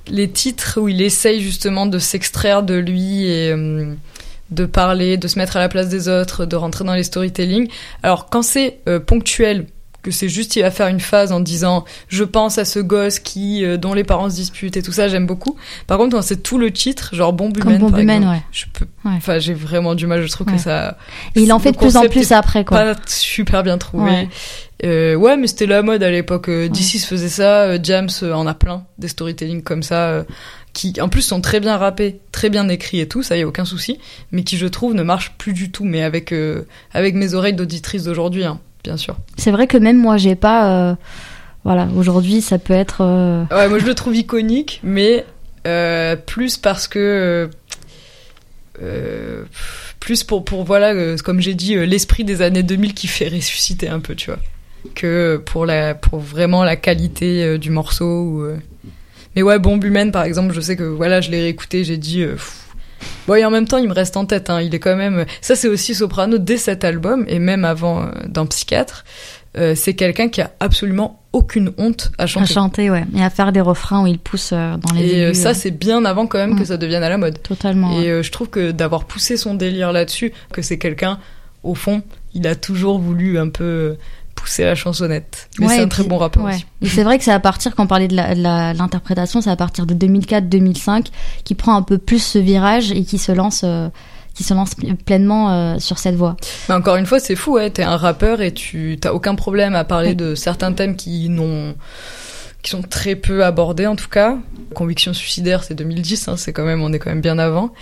[0.07, 3.93] les titres où il essaye justement de s'extraire de lui et euh,
[4.49, 7.69] de parler, de se mettre à la place des autres, de rentrer dans les storytelling.
[8.03, 9.65] Alors quand c'est ponctuel,
[10.01, 13.19] que c'est juste il va faire une phase en disant je pense à ce gosse
[13.19, 15.55] qui euh, dont les parents se disputent et tout ça j'aime beaucoup.
[15.87, 18.41] Par contre quand c'est tout le titre genre Bombe humaine Bombe humaine ouais.
[18.51, 20.97] je peux enfin j'ai vraiment du mal je trouve que ça
[21.35, 22.79] et il en fait de plus en plus après quoi.
[22.79, 24.11] pas super bien trouvé.
[24.11, 24.29] Ouais.
[24.83, 28.47] Euh, ouais mais c'était la mode à l'époque euh, DC se faisait ça James en
[28.47, 30.25] a plein des storytelling comme ça
[30.73, 33.47] qui en plus sont très bien rappés, très bien écrits et tout, ça y a
[33.47, 33.99] aucun souci,
[34.31, 37.53] mais qui je trouve ne marchent plus du tout, mais avec euh, avec mes oreilles
[37.53, 39.17] d'auditrice d'aujourd'hui, hein, bien sûr.
[39.37, 40.95] C'est vrai que même moi j'ai pas, euh,
[41.63, 43.01] voilà, aujourd'hui ça peut être.
[43.01, 45.25] Euh, ouais, moi je le trouve iconique, mais
[46.25, 47.49] plus parce que
[49.99, 53.99] plus pour pour voilà, comme j'ai dit, l'esprit des années 2000 qui fait ressusciter un
[53.99, 54.39] peu, tu vois,
[54.95, 58.47] que pour la pour vraiment la qualité du morceau ou
[59.35, 62.21] mais ouais, Bombe Humaine, par exemple, je sais que voilà, je l'ai réécouté, j'ai dit.
[62.23, 62.35] Euh,
[63.27, 64.49] bon, et en même temps, il me reste en tête.
[64.49, 65.25] Hein, il est quand même.
[65.41, 69.05] Ça, c'est aussi Soprano dès cet album et même avant euh, dans Psychiatre.
[69.57, 72.51] Euh, c'est quelqu'un qui a absolument aucune honte à chanter.
[72.51, 73.03] À chanter, ouais.
[73.15, 75.09] Et à faire des refrains où il pousse dans les.
[75.09, 76.67] Et ça, c'est bien avant quand même que mm.
[76.67, 77.41] ça devienne à la mode.
[77.41, 77.99] Totalement.
[77.99, 81.19] Et je trouve que d'avoir poussé son délire là-dessus, que c'est quelqu'un,
[81.63, 82.01] au fond,
[82.33, 83.97] il a toujours voulu un peu
[84.35, 85.49] pousser la chansonnette.
[85.59, 86.65] Mais c'est un très bon rapport aussi.
[86.81, 89.85] Et c'est vrai que c'est à partir, quand on parlait de l'interprétation, c'est à partir
[89.85, 91.07] de 2004-2005
[91.43, 93.61] qui prend un peu plus ce virage et qui se lance.
[93.63, 93.89] Euh,
[94.33, 94.75] qui se lance
[95.05, 96.37] pleinement euh, sur cette voie.
[96.69, 97.69] Mais encore une fois, c'est fou, ouais.
[97.69, 101.75] T'es un rappeur et tu t'as aucun problème à parler de certains thèmes qui n'ont
[102.61, 104.37] qui sont très peu abordés en tout cas.
[104.73, 107.73] Conviction suicidaire, c'est 2010, hein, c'est quand même, on est quand même bien avant.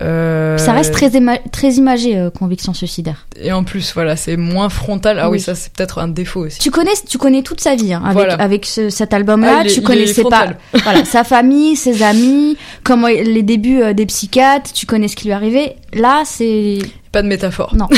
[0.00, 0.56] Euh...
[0.56, 1.10] Ça reste très,
[1.52, 3.26] très imagé, euh, Conviction suicidaire.
[3.36, 5.18] Et en plus, voilà, c'est moins frontal.
[5.20, 6.58] Ah oui, ça c'est peut-être un défaut aussi.
[6.58, 9.60] Tu connais, tu connais toute sa vie hein, avec, avec ce, cet album-là.
[9.60, 10.48] Ah, tu connaissais pas,
[10.84, 14.72] voilà, sa famille, ses amis, comment les débuts euh, des psychiatres.
[14.72, 15.76] Tu connais ce qui lui est arrivé.
[15.92, 16.78] Là, c'est
[17.12, 17.74] pas de métaphore.
[17.74, 17.88] Non.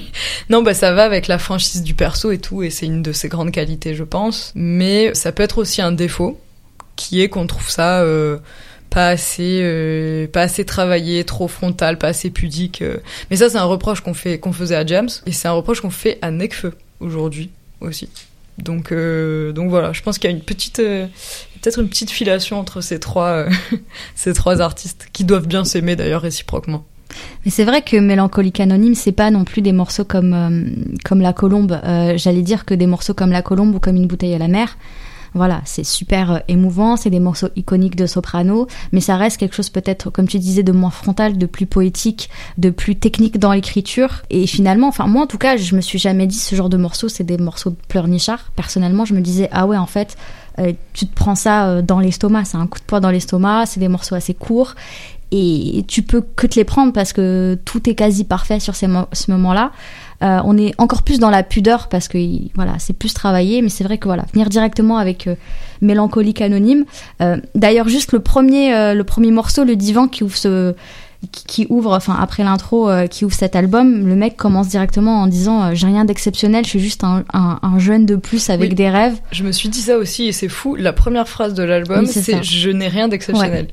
[0.50, 3.12] non, bah ça va avec la franchise du perso et tout, et c'est une de
[3.12, 4.52] ses grandes qualités, je pense.
[4.56, 6.38] Mais ça peut être aussi un défaut,
[6.96, 8.02] qui est qu'on trouve ça
[8.90, 12.82] pas assez, euh, pas assez travaillé, trop frontal, pas assez pudique.
[12.82, 12.98] Euh.
[13.30, 15.80] Mais ça, c'est un reproche qu'on fait, qu'on faisait à James, et c'est un reproche
[15.80, 18.08] qu'on fait à Necfeu aujourd'hui aussi.
[18.58, 22.80] Donc, donc voilà, je pense qu'il y a une petite, peut-être une petite filation entre
[22.80, 23.44] ces trois,
[24.14, 26.86] ces trois artistes qui doivent bien s'aimer d'ailleurs réciproquement.
[27.44, 30.64] Mais c'est vrai que Mélancolique Anonyme, c'est pas non plus des morceaux comme, euh,
[31.04, 31.80] comme La Colombe.
[31.84, 34.48] Euh, j'allais dire que des morceaux comme La Colombe ou comme Une bouteille à la
[34.48, 34.76] mer,
[35.36, 39.54] voilà, c'est super euh, émouvant, c'est des morceaux iconiques de soprano, mais ça reste quelque
[39.54, 43.52] chose peut-être, comme tu disais, de moins frontal, de plus poétique, de plus technique dans
[43.52, 44.22] l'écriture.
[44.30, 46.76] Et finalement, enfin moi en tout cas, je me suis jamais dit ce genre de
[46.76, 48.50] morceaux, c'est des morceaux de pleurnichard.
[48.56, 50.16] Personnellement, je me disais ah ouais en fait,
[50.58, 53.66] euh, tu te prends ça euh, dans l'estomac, c'est un coup de poing dans l'estomac,
[53.66, 54.74] c'est des morceaux assez courts
[55.32, 58.86] et tu peux que te les prendre parce que tout est quasi parfait sur ces
[59.12, 59.72] ce moment-là.
[60.22, 62.18] Euh, on est encore plus dans la pudeur parce que
[62.54, 65.34] voilà, c'est plus travaillé, mais c'est vrai que voilà, venir directement avec euh,
[65.80, 66.84] mélancolique anonyme.
[67.20, 70.74] Euh, d'ailleurs, juste le premier, le premier morceau, le divan qui ouvre ce
[71.32, 75.74] qui ouvre, enfin après l'intro, qui ouvre cet album, le mec commence directement en disant
[75.74, 79.18] j'ai rien d'exceptionnel, je suis juste un, un, jeune de plus avec des rêves.
[79.32, 80.76] Je me suis dit ça aussi et c'est fou.
[80.76, 83.68] La première phrase de l'album, c'est je n'ai rien d'exceptionnel.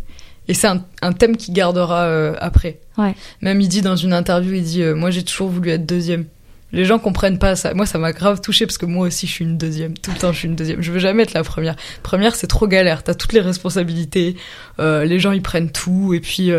[0.48, 2.80] Et c'est un, thème qui gardera euh, après.
[2.98, 3.16] Ouais.
[3.42, 6.26] Même il dit dans une interview, il dit euh, Moi j'ai toujours voulu être deuxième.
[6.74, 7.74] Les gens comprennent pas ça.
[7.74, 9.98] Moi ça m'a grave touché parce que moi aussi je suis une deuxième.
[9.98, 10.82] Tout le temps je suis une deuxième.
[10.82, 11.76] Je veux jamais être la première.
[12.02, 13.04] Première c'est trop galère.
[13.04, 14.36] T'as toutes les responsabilités.
[14.80, 16.52] Euh, les gens ils prennent tout et puis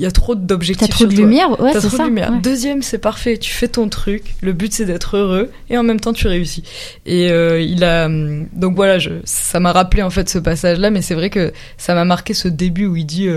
[0.00, 0.88] il y a trop d'objectifs.
[0.88, 2.32] T'as trop de lumière, ouais, T'as trop de lumière.
[2.40, 3.36] Deuxième, c'est parfait.
[3.36, 4.34] Tu fais ton truc.
[4.40, 6.62] Le but, c'est d'être heureux et en même temps, tu réussis.
[7.04, 11.02] Et euh, il a donc voilà, je, ça m'a rappelé en fait ce passage-là, mais
[11.02, 13.28] c'est vrai que ça m'a marqué ce début où il dit.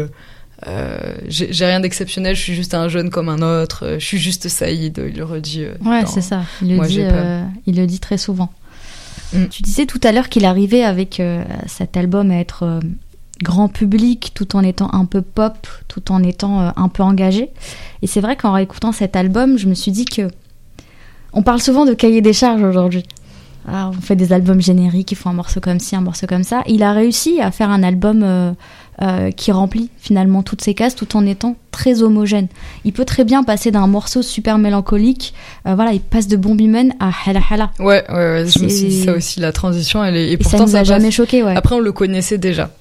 [0.68, 4.06] Euh, euh, j'ai rien d'exceptionnel, je suis juste un jeune comme un autre, euh, je
[4.06, 5.66] suis juste Saïd, il le redit.
[5.66, 7.02] Euh, ouais, c'est ça, il le, dit,
[7.66, 8.50] il le dit très souvent.
[9.34, 9.48] Mm.
[9.48, 11.22] Tu disais tout à l'heure qu'il arrivait avec
[11.68, 12.80] cet album à être
[13.42, 17.50] grand public tout en étant un peu pop, tout en étant euh, un peu engagé.
[18.02, 20.30] Et c'est vrai qu'en réécoutant cet album, je me suis dit que
[21.34, 23.04] on parle souvent de cahier des charges aujourd'hui.
[23.68, 26.44] Ah, on fait des albums génériques, il faut un morceau comme ci, un morceau comme
[26.44, 26.64] ça.
[26.68, 28.56] Il a réussi à faire un album
[29.02, 32.48] euh, euh, qui remplit finalement toutes ces cases tout en étant très homogène.
[32.84, 35.34] Il peut très bien passer d'un morceau super mélancolique,
[35.66, 37.72] voilà, il passe de Bombiman à Hala Hala.
[37.80, 40.32] Ouais, ouais, ouais je me suis dit ça aussi, la transition, elle est.
[40.32, 41.56] Et, pourtant, ça nous a jamais choqué, ouais.
[41.56, 42.72] Après, on le connaissait déjà.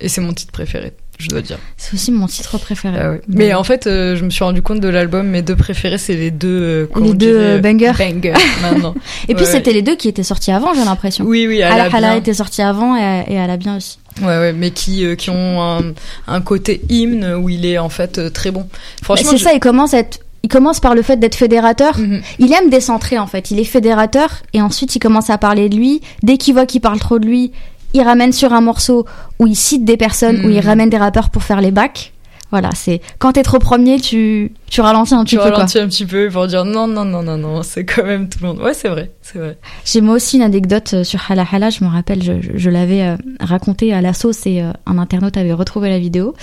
[0.00, 1.58] Et c'est mon titre préféré, je dois dire.
[1.76, 2.96] C'est aussi mon titre préféré.
[2.98, 5.98] Ah Mais en fait, euh, je me suis rendu compte de l'album, mes deux préférés,
[5.98, 6.48] c'est les deux.
[6.48, 7.92] Euh, les deux euh, bangers.
[7.98, 8.94] Banger, maintenant.
[9.28, 11.24] et puis c'était les deux qui étaient sortis avant, j'ai l'impression.
[11.26, 12.16] Oui, oui, elle a bien.
[12.16, 13.98] était sortie avant et, et elle a bien aussi.
[14.20, 15.94] Ouais, ouais, mais qui, qui ont un,
[16.26, 18.66] un, côté hymne où il est en fait très bon.
[19.02, 21.98] Franchement, c'est ça, il commence à être il commence par le fait d'être fédérateur.
[21.98, 22.22] Mhm.
[22.38, 23.50] Il aime décentrer en fait.
[23.50, 26.00] Il est fédérateur et ensuite il commence à parler de lui.
[26.22, 27.52] Dès qu'il voit qu'il parle trop de lui,
[27.92, 29.06] il ramène sur un morceau
[29.38, 32.12] où il cite des personnes, où il ramène des rappeurs pour faire les bacs.
[32.50, 35.42] Voilà, c'est quand t'es trop premier, tu tu ralentis un petit peu.
[35.42, 38.28] Tu ralentis un petit peu pour dire non non non non non, c'est quand même
[38.28, 38.58] tout le monde.
[38.60, 39.56] Ouais, c'est vrai, c'est vrai.
[39.84, 41.70] J'ai moi aussi une anecdote euh, sur Hala Hala.
[41.70, 45.36] Je me rappelle, je, je, l'avais euh, raconté à la sauce et euh, un internaute
[45.36, 46.34] avait retrouvé la vidéo.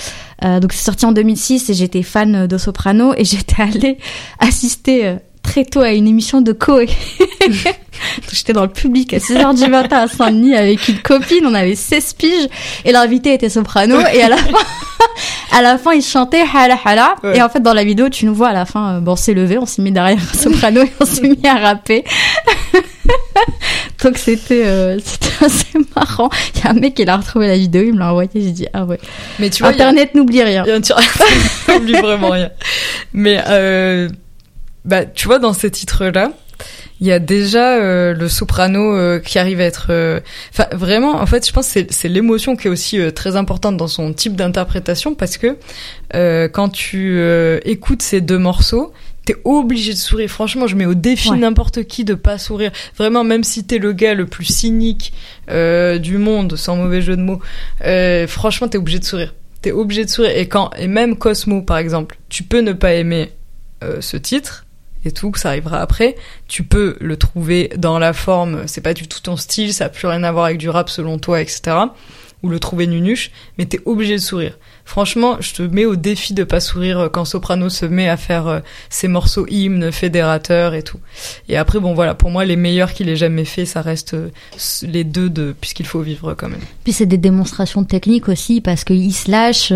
[0.41, 3.97] donc c'est sorti en 2006 et j'étais fan de Soprano et j'étais allée
[4.39, 5.17] assister
[5.47, 6.89] très tôt à une émission de Koé.
[8.31, 11.73] J'étais dans le public à 6h du matin à Saint-Denis avec une copine, on avait
[11.73, 12.47] 16 piges
[12.83, 14.57] et l'invité était soprano et à la fin
[15.53, 18.35] à la fin il chantait hala hala et en fait dans la vidéo tu nous
[18.35, 20.81] vois à la fin euh, bon on s'est levé, on s'est mis derrière un soprano
[20.81, 22.03] et on s'est mis à rapper.
[24.03, 26.29] Donc c'était euh, c'était assez marrant.
[26.55, 28.51] Il y a un mec qui l'a retrouvé la vidéo, il me l'a envoyé, j'ai
[28.51, 28.99] dit ah ouais.
[29.39, 30.65] Mais tu vois internet n'oublie rien.
[31.69, 32.49] n'oublie vraiment rien.
[33.13, 34.09] Mais euh
[34.87, 36.31] bah, tu vois, dans ces titres-là,
[36.99, 40.19] il y a déjà euh, le soprano euh, qui arrive à être euh,
[40.51, 43.87] enfin vraiment en fait je pense que c'est l'émotion qui est aussi très importante dans
[43.87, 45.57] son type d'interprétation parce que
[46.47, 47.21] quand tu
[47.65, 48.93] écoutes ces deux morceaux
[49.25, 50.29] t'es obligé de sourire.
[50.29, 52.71] Franchement je mets au défi n'importe qui de pas sourire.
[52.97, 55.13] Vraiment même si t'es le gars le plus cynique
[55.49, 57.41] du monde sans mauvais jeu de mots
[58.27, 59.35] franchement t'es obligé de sourire.
[59.61, 60.35] T'es obligé de sourire.
[60.35, 63.31] Et quand et même Cosmo par exemple tu peux ne pas aimer
[63.99, 64.66] ce titre
[65.11, 66.15] tout, que ça arrivera après.
[66.47, 69.89] Tu peux le trouver dans la forme, c'est pas du tout ton style, ça a
[69.89, 71.77] plus rien à voir avec du rap selon toi, etc.
[72.43, 74.57] Ou le trouver nunuche, mais t'es obligé de sourire.
[74.87, 78.15] Franchement, je te mets au défi de pas sourire euh, quand Soprano se met à
[78.15, 78.59] faire euh,
[78.89, 80.99] ses morceaux hymnes, fédérateurs et tout.
[81.49, 84.29] Et après, bon voilà, pour moi, les meilleurs qu'il ait jamais fait, ça reste euh,
[84.83, 86.61] les deux de puisqu'il faut vivre quand même.
[86.85, 89.73] Puis c'est des démonstrations techniques aussi parce qu'il se lâche,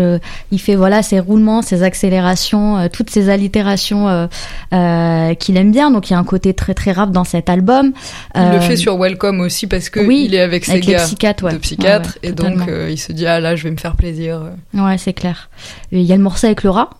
[0.50, 4.28] il fait voilà ses roulements, ses accélérations, toutes ces allitérations
[4.70, 5.90] qu'il aime bien.
[5.90, 7.92] Donc il y a un côté très très rap dans cet album.
[8.34, 11.58] Il le fait sur Welcome aussi parce que il est avec ses gars psychiatres, de
[11.58, 14.42] psychiatre et donc il se dit ah là je vais me faire plaisir.
[14.72, 15.50] Ouais c'est clair.
[15.90, 16.90] Il y a le morceau avec Laura.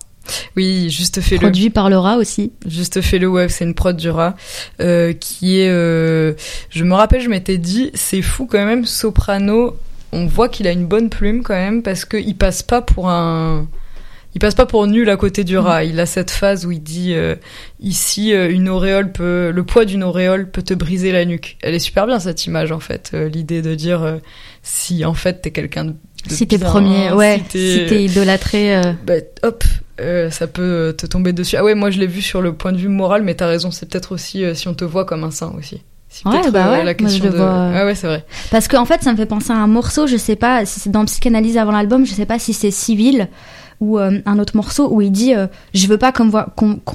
[0.56, 1.40] Oui, juste fais-le.
[1.40, 2.52] Produit par Laura aussi.
[2.66, 4.34] Juste fais-le, ouais, c'est une prod du rat
[4.80, 5.68] euh, qui est.
[5.68, 6.34] Euh,
[6.70, 9.76] je me rappelle, je m'étais dit, c'est fou quand même, Soprano.
[10.12, 13.66] On voit qu'il a une bonne plume quand même parce qu'il passe pas pour un
[14.34, 15.84] il passe pas pour nul à côté du rat.
[15.84, 17.34] Il a cette phase où il dit euh,
[17.80, 21.56] ici une auréole peut, le poids d'une auréole peut te briser la nuque.
[21.62, 24.20] Elle est super bien cette image en fait, euh, l'idée de dire
[24.62, 25.94] si en fait t'es quelqu'un de
[26.28, 28.76] Si t'es premier, ouais, si t'es- si idolâtré.
[28.76, 29.64] euh, bah, hop,
[30.00, 31.56] euh, ça peut te tomber dessus.
[31.56, 33.70] Ah ouais, moi je l'ai vu sur le point de vue moral, mais t'as raison,
[33.70, 35.82] c'est peut-être aussi euh, si on te voit comme un saint aussi.
[36.08, 37.36] C'est Ouais, bah ouais, la moi, question je le de.
[37.38, 38.24] vois, Ah ouais, c'est vrai.
[38.50, 40.90] Parce qu'en fait, ça me fait penser à un morceau, je sais pas si c'est
[40.90, 43.28] dans Psychanalyse avant l'album, je sais pas si c'est Civil
[43.82, 46.46] ou euh, un autre morceau où il dit euh, Je veux pas qu'on me voit-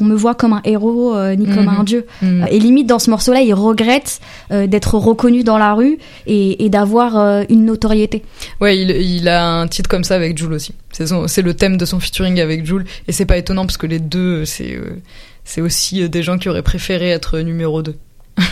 [0.02, 1.78] me comme un héros euh, ni comme Mhm.
[1.80, 2.06] un dieu.
[2.22, 2.46] Mm.
[2.50, 4.20] Et limite, dans ce morceau-là, il regrette
[4.52, 8.24] euh, d'être reconnu dans la rue et, et d'avoir une notoriété.
[8.62, 10.74] Ouais, il, il a un titre comme ça avec Jules aussi.
[10.92, 14.00] C'est le thème de son featuring avec Jules, et c'est pas étonnant parce que les
[14.00, 14.80] deux, c'est
[15.44, 17.96] c'est aussi des gens qui auraient préféré être numéro 2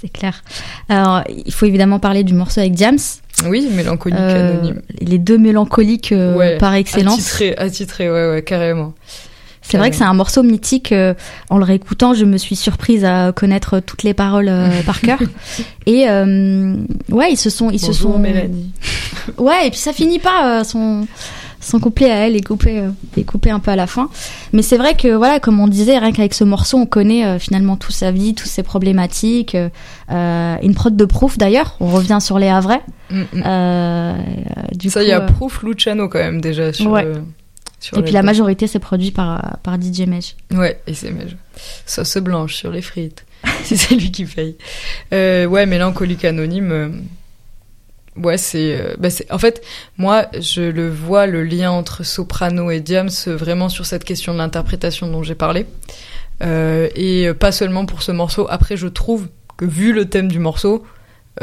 [0.00, 0.42] C'est clair.
[0.88, 2.98] Alors, il faut évidemment parler du morceau avec James.
[3.48, 4.82] Oui, mélancolique Euh, anonyme.
[5.00, 7.14] les deux mélancoliques euh, Ouais, par excellence.
[7.18, 8.92] Attitré, attitré, ouais, ouais, carrément.
[9.62, 10.90] C'est vrai que c'est un morceau mythique.
[10.90, 11.14] euh,
[11.48, 15.20] en le réécoutant, je me suis surprise à connaître toutes les paroles euh, par cœur.
[15.86, 16.74] Et euh,
[17.10, 18.18] ouais, ils se sont, ils se sont.
[18.18, 18.72] Mélanie.
[19.38, 21.06] Ouais, et puis ça finit pas son
[21.60, 24.08] son couplet à elle est coupé euh, est coupé un peu à la fin.
[24.52, 27.38] Mais c'est vrai que voilà, comme on disait, rien qu'avec ce morceau, on connaît euh,
[27.38, 29.54] finalement toute sa vie, toutes ses problématiques.
[29.54, 31.76] euh, une prod de proof d'ailleurs.
[31.80, 32.82] On revient sur les Havrais.
[33.10, 34.14] Mm, mm.
[34.74, 36.90] Du ça, il y a Proof Luciano quand même déjà sur.
[36.90, 37.06] Ouais.
[37.78, 40.36] sur et puis la majorité c'est produit par par DJ Mej.
[40.52, 41.36] Ouais, et c'est Mej.
[41.86, 43.26] Sauce blanche sur les frites.
[43.64, 44.56] c'est lui qui paye.
[45.12, 47.02] Euh, ouais, mélancolique anonyme.
[48.16, 49.08] Ouais, c'est, euh, bah.
[49.30, 49.62] En fait,
[49.96, 54.32] moi, je le vois le lien entre Soprano et Diams euh, vraiment sur cette question
[54.32, 55.66] de l'interprétation dont j'ai parlé,
[56.42, 58.46] Euh, et pas seulement pour ce morceau.
[58.48, 60.84] Après, je trouve que vu le thème du morceau,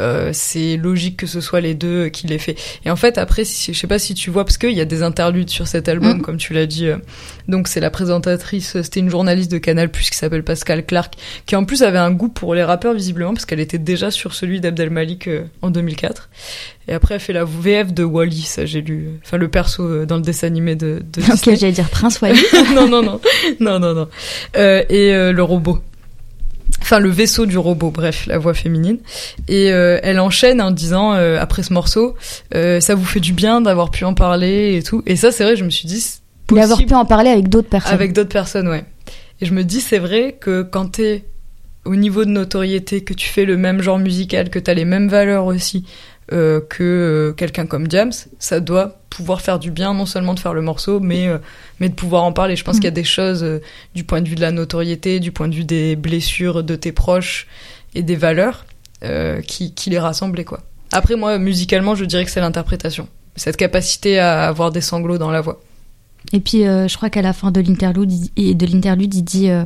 [0.00, 2.56] euh, c'est logique que ce soit les deux qui l'aient fait.
[2.84, 4.84] Et en fait, après, si, je sais pas si tu vois, parce qu'il y a
[4.84, 6.22] des interludes sur cet album, Mm.
[6.22, 6.86] comme tu l'as dit.
[6.86, 6.96] euh,
[7.48, 11.14] donc c'est la présentatrice, euh, c'était une journaliste de Canal Plus qui s'appelle Pascal Clark,
[11.46, 14.34] qui en plus avait un goût pour les rappeurs visiblement, parce qu'elle était déjà sur
[14.34, 15.28] celui d'Abdel Malik
[15.62, 16.28] en 2004.
[16.88, 19.08] Et après, elle fait la VF de Wally, ça j'ai lu.
[19.24, 22.40] Enfin, le perso dans le dessin animé de, de Ok, j'allais dire Prince Wally.
[22.74, 23.20] non, non, non,
[23.60, 24.08] non, non, non.
[24.56, 25.80] Euh, et euh, le robot.
[26.88, 28.96] Enfin, le vaisseau du robot, bref, la voix féminine.
[29.46, 32.14] Et euh, elle enchaîne en disant, euh, après ce morceau,
[32.54, 35.02] euh, ça vous fait du bien d'avoir pu en parler et tout.
[35.04, 36.02] Et ça, c'est vrai, je me suis dit,
[36.50, 37.92] D'avoir pu en parler avec d'autres personnes.
[37.92, 38.86] avec d'autres personnes, ouais.
[39.42, 41.26] Et je me dis, c'est vrai que quand t'es
[41.84, 45.08] au niveau de notoriété, que tu fais le même genre musical, que t'as les mêmes
[45.08, 45.84] valeurs aussi
[46.32, 50.40] euh, que euh, quelqu'un comme James, ça doit pouvoir faire du bien, non seulement de
[50.40, 51.38] faire le morceau, mais, euh,
[51.80, 52.54] mais de pouvoir en parler.
[52.56, 52.80] Je pense Mhm.
[52.80, 53.46] qu'il y a des choses
[53.94, 56.92] du point de vue de la notoriété, du point de vue des blessures de tes
[56.92, 57.46] proches
[57.94, 58.66] et des valeurs
[59.46, 60.60] qui, qui les rassemblaient, quoi.
[60.92, 63.08] Après, moi, musicalement, je dirais que c'est l'interprétation.
[63.36, 65.60] Cette capacité à avoir des sanglots dans la voix.
[66.32, 69.50] Et puis, euh, je crois qu'à la fin de l'interlude, il- de l'interlude, il dit
[69.50, 69.64] euh,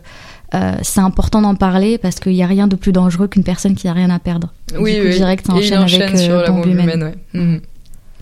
[0.55, 3.75] euh, c'est important d'en parler parce qu'il n'y a rien de plus dangereux qu'une personne
[3.75, 4.53] qui n'a rien à perdre.
[4.79, 5.19] Oui, du coup, oui.
[5.19, 6.85] ça il enchaîne enchaîne avec sur euh, la bombe bombe humaine.
[6.91, 7.03] humaine,
[7.35, 7.41] ouais.
[7.41, 7.61] Mhm.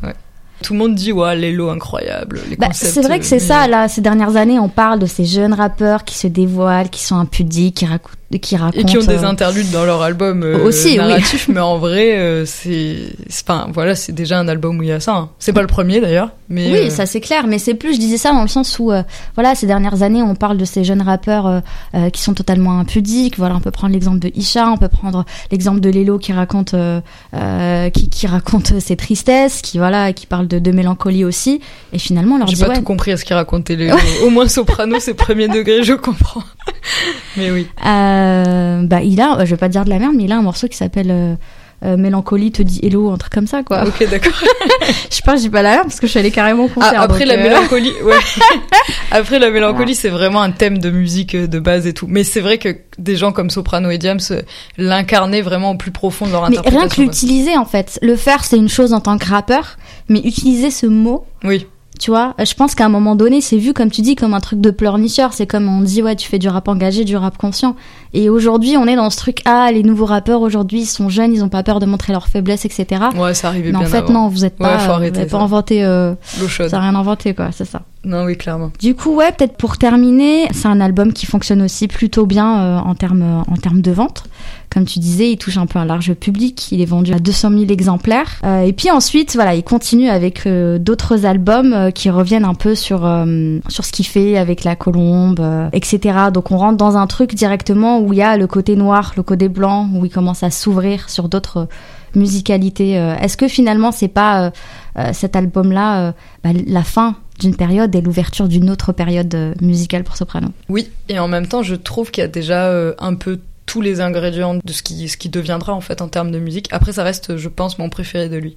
[0.04, 0.14] Ouais.
[0.62, 2.40] Tout le monde dit, ouais, Lelo incroyable.
[2.48, 4.98] Les Bah, c'est vrai que euh, c'est mais- ça, là, ces dernières années, on parle
[4.98, 8.78] de ces jeunes rappeurs qui se dévoilent, qui sont impudiques, qui, racou- qui racontent.
[8.80, 10.96] Et qui ont des euh, interludes dans leur album euh, Aussi, oui.
[10.98, 12.96] narratif, mais en vrai, euh, c'est,
[13.28, 15.14] enfin, voilà, c'est déjà un album où il y a ça.
[15.16, 15.30] hein.
[15.40, 17.98] C'est pas le premier d'ailleurs, mais Oui, euh, ça c'est clair, mais c'est plus, je
[17.98, 18.92] disais ça dans le sens où,
[19.34, 21.62] voilà, ces dernières années, on parle de ces jeunes rappeurs
[22.12, 23.36] qui sont totalement impudiques.
[23.38, 26.74] Voilà, on peut prendre l'exemple de Isha, on peut prendre l'exemple de Lelo qui raconte,
[27.92, 31.60] qui, qui raconte ses tristesses, qui voilà, qui parle de, de mélancolie aussi.
[31.92, 33.76] Et finalement, on leur j'ai dit pas ouais, tout compris à ce qu'il racontait.
[33.76, 33.90] Les...
[34.24, 36.42] Au moins Soprano, c'est premier degré, je comprends.
[37.36, 37.66] mais oui.
[37.86, 38.19] euh,
[38.84, 40.68] bah il a, je vais pas dire de la merde, mais il a un morceau
[40.68, 41.34] qui s'appelle euh,
[41.84, 43.84] euh, Mélancolie te dit hello, un truc comme ça quoi.
[43.86, 44.32] Ok, d'accord.
[45.10, 46.94] je je dis pas la merde parce que je suis allée carrément au concert.
[46.96, 48.16] Ah, après donc, la euh, mélancolie, ouais.
[49.10, 52.06] après la mélancolie, c'est vraiment un thème de musique euh, de base et tout.
[52.08, 54.42] Mais c'est vrai que des gens comme Soprano et Diams euh,
[54.76, 56.80] l'incarnaient vraiment au plus profond de leur Mais interprétation.
[56.80, 59.76] rien que l'utiliser en fait, le faire c'est une chose en tant que rappeur,
[60.08, 61.66] mais utiliser ce mot, Oui.
[62.00, 64.40] Tu vois, je pense qu'à un moment donné c'est vu comme tu dis comme un
[64.40, 67.36] truc de pleurnicheur, c'est comme on dit ouais tu fais du rap engagé, du rap
[67.36, 67.76] conscient.
[68.14, 71.34] Et aujourd'hui on est dans ce truc ah les nouveaux rappeurs aujourd'hui ils sont jeunes,
[71.34, 73.02] ils ont pas peur de montrer leurs faiblesses etc.
[73.14, 74.12] Ouais, ça arrivait mais en fait avant.
[74.14, 76.68] non vous êtes Ouais, pas, faut euh, arrêter vous avez pas inventé, euh, L'eau chaude.
[76.70, 77.82] ça a rien inventé quoi, c'est ça.
[78.02, 78.72] Non, oui, clairement.
[78.80, 82.78] Du coup, ouais, peut-être pour terminer, c'est un album qui fonctionne aussi plutôt bien euh,
[82.78, 84.24] en termes en de vente.
[84.72, 86.72] Comme tu disais, il touche un peu un large public.
[86.72, 88.40] Il est vendu à 200 000 exemplaires.
[88.44, 92.74] Euh, et puis ensuite, voilà, il continue avec euh, d'autres albums qui reviennent un peu
[92.74, 93.00] sur
[93.68, 95.40] sur ce qu'il fait avec la colombe,
[95.72, 96.30] etc.
[96.32, 99.22] Donc on rentre dans un truc directement où il y a le côté noir, le
[99.22, 101.68] côté blanc, où il commence à s'ouvrir sur d'autres
[102.14, 102.92] musicalités.
[102.92, 104.52] Est-ce que finalement c'est pas
[105.12, 110.16] cet album-là bah, la fin d'une période et l'ouverture d'une autre période euh, musicale pour
[110.16, 110.48] soprano.
[110.68, 113.80] Oui, et en même temps, je trouve qu'il y a déjà euh, un peu tous
[113.80, 116.68] les ingrédients de ce qui, ce qui deviendra en fait en termes de musique.
[116.70, 118.56] Après, ça reste, je pense, mon préféré de lui.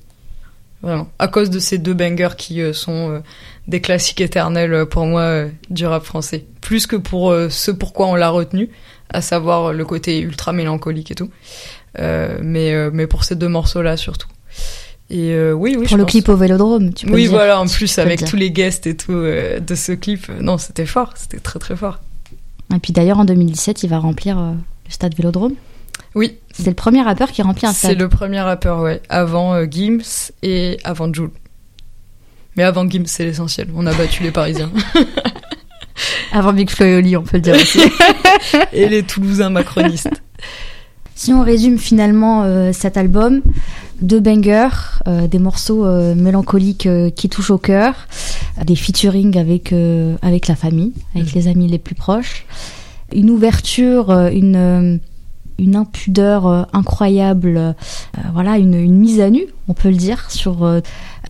[0.81, 1.07] Vraiment.
[1.17, 3.23] À cause de ces deux bangers qui euh, sont
[3.67, 6.45] des classiques éternels pour moi du rap français.
[6.59, 8.69] Plus que pour ce pourquoi on l'a retenu,
[9.09, 11.29] à savoir le côté ultra mélancolique et tout.
[11.97, 14.27] mais, mais pour ces deux morceaux-là surtout.
[15.10, 15.88] Et euh, oui, oui.
[15.88, 17.60] Pour le clip au Vélodrome, tu peux Oui, voilà.
[17.60, 21.14] En plus, avec tous les guests et tout euh, de ce clip, non, c'était fort.
[21.16, 21.99] C'était très très fort.
[22.74, 24.51] Et puis d'ailleurs, en 2017, il va remplir euh,
[24.86, 25.54] le stade Vélodrome.
[26.16, 26.38] Oui.
[26.54, 27.91] C'est le premier rappeur qui remplit un stade.
[27.91, 29.01] C'est le premier rappeur, ouais.
[29.10, 31.32] Avant Gims et avant Jules.
[32.56, 33.68] Mais avant Gims, c'est l'essentiel.
[33.76, 34.72] On a battu les Parisiens.
[36.32, 37.82] avant Big Flo et Oli, on peut le dire aussi.
[38.74, 40.22] et les Toulousains macronistes.
[41.24, 42.43] Si on résume finalement
[42.74, 43.41] cet album,
[44.03, 47.95] deux bangers, euh, des morceaux euh, mélancoliques euh, qui touchent au cœur,
[48.63, 49.74] des featuring avec
[50.21, 51.36] avec la famille, avec mm.
[51.36, 52.45] les amis les plus proches,
[53.13, 54.99] une ouverture, une
[55.60, 57.76] une impudeur incroyable,
[58.34, 60.66] voilà, une, une, mise à nu, on peut le dire, sur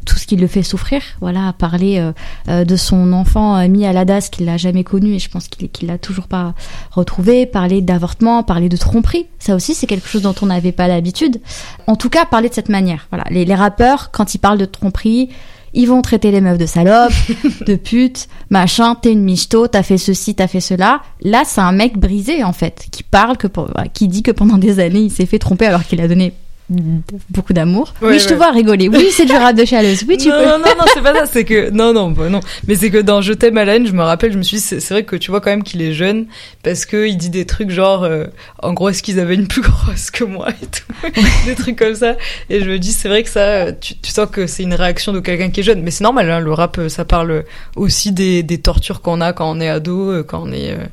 [0.03, 1.01] tout ce qui le fait souffrir.
[1.21, 2.11] Voilà, parler euh,
[2.49, 5.29] euh, de son enfant euh, mis à la DAS qu'il n'a jamais connu et je
[5.29, 6.53] pense qu'il qu l'a toujours pas
[6.91, 7.45] retrouvé.
[7.45, 9.27] Parler d'avortement, parler de tromperie.
[9.39, 11.41] Ça aussi, c'est quelque chose dont on n'avait pas l'habitude.
[11.87, 13.07] En tout cas, parler de cette manière.
[13.09, 15.29] Voilà, les, les rappeurs, quand ils parlent de tromperie,
[15.73, 17.13] ils vont traiter les meufs de salopes,
[17.65, 21.01] de putes, machin, t'es une michto, t'as fait ceci, t'as fait cela.
[21.21, 24.57] Là, c'est un mec brisé, en fait, qui parle que pour, qui dit que pendant
[24.57, 26.33] des années, il s'est fait tromper alors qu'il a donné
[26.69, 27.93] beaucoup d'amour.
[28.01, 28.87] oui, je te vois rigoler.
[28.87, 30.03] Oui, c'est du rap de chaleuse.
[30.07, 30.45] Oui, tu non, peux.
[30.45, 31.25] Non, non, non, c'est pas ça.
[31.25, 32.39] C'est que non, non, bah, non.
[32.67, 35.03] Mais c'est que dans Je t'aime Alain, je me rappelle, je me suis, c'est vrai
[35.03, 36.25] que tu vois quand même qu'il est jeune
[36.63, 38.25] parce que il dit des trucs genre, euh,
[38.61, 41.11] en gros, est-ce qu'ils avaient une plus grosse que moi et tout,
[41.45, 42.15] des trucs comme ça.
[42.49, 45.11] Et je me dis, c'est vrai que ça, tu, tu sens que c'est une réaction
[45.11, 45.81] de quelqu'un qui est jeune.
[45.81, 46.29] Mais c'est normal.
[46.29, 47.43] Hein, le rap, ça parle
[47.75, 50.85] aussi des, des tortures qu'on a quand on est ado, euh, quand on est, euh,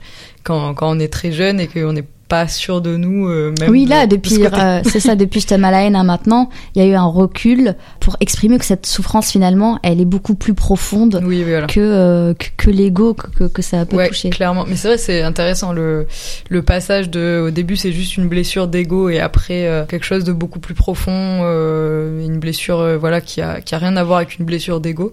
[0.42, 3.28] quand, quand on est très jeune et qu'on est pas sûr de nous.
[3.28, 6.04] Euh, même oui, là, depuis, euh, c'est ça, depuis Je t'aime à la haine à
[6.04, 10.06] maintenant, il y a eu un recul pour exprimer que cette souffrance, finalement, elle est
[10.06, 11.66] beaucoup plus profonde oui, voilà.
[11.66, 14.30] que, euh, que, que l'ego que, que, ça peut ouais, toucher.
[14.30, 14.64] clairement.
[14.66, 16.06] Mais c'est vrai, c'est intéressant le,
[16.48, 20.22] le passage de, au début, c'est juste une blessure d'ego et après, euh, quelque chose
[20.22, 24.38] de beaucoup plus profond, une blessure, voilà, qui a, qui a rien à voir avec
[24.38, 25.12] une blessure d'ego,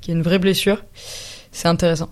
[0.00, 0.82] qui est une vraie blessure.
[1.52, 2.10] C'est intéressant.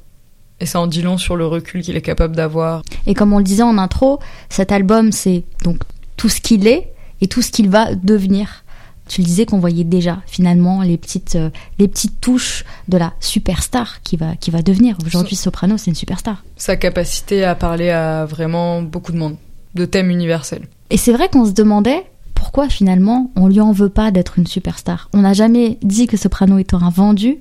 [0.61, 2.83] Et ça en dit long sur le recul qu'il est capable d'avoir.
[3.07, 5.79] Et comme on le disait en intro, cet album, c'est donc
[6.17, 8.65] tout ce qu'il est et tout ce qu'il va devenir.
[9.09, 13.13] Tu le disais qu'on voyait déjà finalement les petites, euh, les petites touches de la
[13.21, 14.97] superstar qui va, qui va devenir.
[15.07, 16.43] Aujourd'hui, Soprano, c'est une superstar.
[16.57, 19.37] Sa capacité à parler à vraiment beaucoup de monde,
[19.75, 20.67] de thèmes universels.
[20.91, 22.05] Et c'est vrai qu'on se demandait
[22.35, 25.09] pourquoi finalement on lui en veut pas d'être une superstar.
[25.13, 27.39] On n'a jamais dit que Soprano était un vendu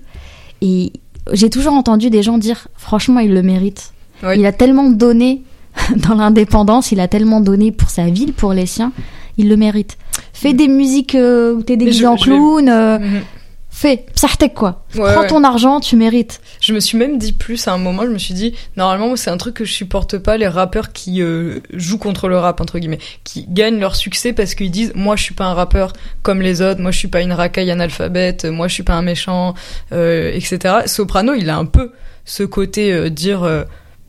[0.61, 0.93] et
[1.33, 3.93] j'ai toujours entendu des gens dire franchement il le mérite.
[4.23, 4.35] Oui.
[4.39, 5.41] Il a tellement donné
[5.95, 8.91] dans l'indépendance, il a tellement donné pour sa ville, pour les siens,
[9.37, 9.97] il le mérite.
[10.33, 13.21] Fais des musiques euh, où t'es déguisé en clown, euh, Mhm.
[13.75, 14.85] Fais, psartek quoi.
[14.95, 15.27] Ouais, Prends ouais.
[15.27, 16.39] ton argent, tu mérites.
[16.61, 19.17] Je me suis même dit plus à un moment, je me suis dit, normalement, moi,
[19.17, 22.61] c'est un truc que je supporte pas, les rappeurs qui euh, jouent contre le rap,
[22.61, 25.91] entre guillemets, qui gagnent leur succès parce qu'ils disent, moi, je suis pas un rappeur
[26.21, 29.01] comme les autres, moi, je suis pas une racaille analphabète, moi, je suis pas un
[29.01, 29.55] méchant,
[29.91, 30.75] euh, etc.
[30.85, 31.91] Soprano, il a un peu
[32.23, 33.63] ce côté euh, dire, euh,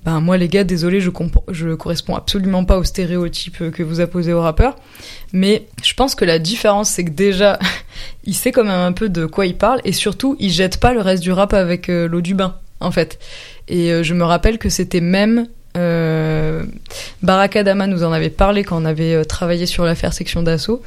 [0.06, 1.10] ben moi, les gars, désolé, je,
[1.48, 4.76] je corresponds absolument pas aux stéréotypes euh, que vous apposez aux rappeurs.
[5.32, 7.58] Mais je pense que la différence, c'est que déjà,
[8.24, 10.94] il sait quand même un peu de quoi il parle et surtout, il jette pas
[10.94, 13.18] le reste du rap avec euh, l'eau du bain, en fait.
[13.66, 15.48] Et euh, je me rappelle que c'était même.
[15.76, 16.64] Euh,
[17.22, 20.82] Barakadama nous en avait parlé quand on avait euh, travaillé sur l'affaire section d'assaut.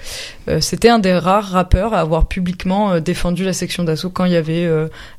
[0.48, 4.26] Euh, c'était un des rares rappeurs à avoir publiquement euh, défendu la section d'assaut quand
[4.26, 4.70] il y avait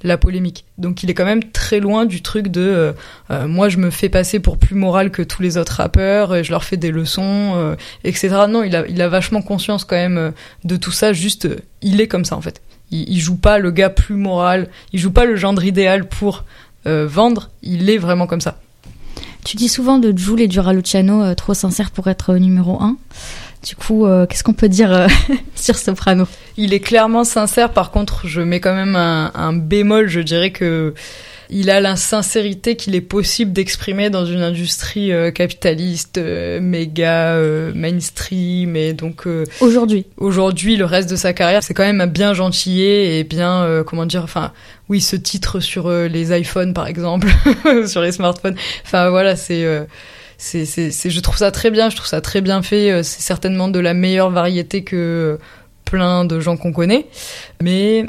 [0.02, 0.64] la polémique.
[0.78, 2.94] Donc il est quand même très loin du truc de
[3.30, 6.50] moi je me fais passer pour plus moral que tous les autres rappeurs, et je
[6.50, 8.28] leur fais des leçons, etc.
[8.48, 10.32] Non, il a, vachement conscience quand même
[10.64, 11.12] de tout ça.
[11.12, 11.48] Juste,
[11.82, 12.60] il est comme ça en fait.
[12.90, 16.44] Il, il joue pas le gars plus moral, il joue pas le gendre idéal pour
[16.84, 17.50] vendre.
[17.62, 18.58] Il est vraiment comme ça.
[19.44, 22.80] Tu dis souvent de Jules et du Raluciano euh, trop sincère pour être euh, numéro
[22.82, 22.96] un.
[23.66, 25.06] Du coup, euh, qu'est-ce qu'on peut dire
[25.54, 26.26] sur Soprano?
[26.56, 27.70] Il est clairement sincère.
[27.72, 30.08] Par contre, je mets quand même un bémol.
[30.08, 30.94] Je dirais que
[31.50, 37.34] il a la sincérité qu'il est possible d'exprimer dans une industrie euh, capitaliste, euh, méga
[37.34, 38.76] euh, mainstream.
[38.76, 43.18] Et donc euh, Aujourd'hui, aujourd'hui, le reste de sa carrière, c'est quand même bien gentillé
[43.18, 44.52] et bien, euh, comment dire, enfin,
[44.88, 47.28] oui, ce titre sur euh, les iPhones, par exemple,
[47.86, 48.56] sur les smartphones.
[48.84, 49.84] Enfin, voilà, c'est, euh,
[50.38, 53.02] c'est, c'est, c'est- je trouve ça très bien, je trouve ça très bien fait.
[53.02, 55.38] C'est certainement de la meilleure variété que
[55.84, 57.06] plein de gens qu'on connaît.
[57.60, 58.06] Mais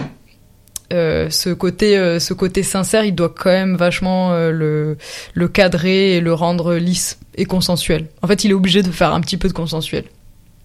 [0.91, 4.97] euh, ce côté euh, ce côté sincère il doit quand même vachement euh, le
[5.33, 8.07] le cadrer et le rendre lisse et consensuel.
[8.21, 10.05] En fait il est obligé de faire un petit peu de consensuel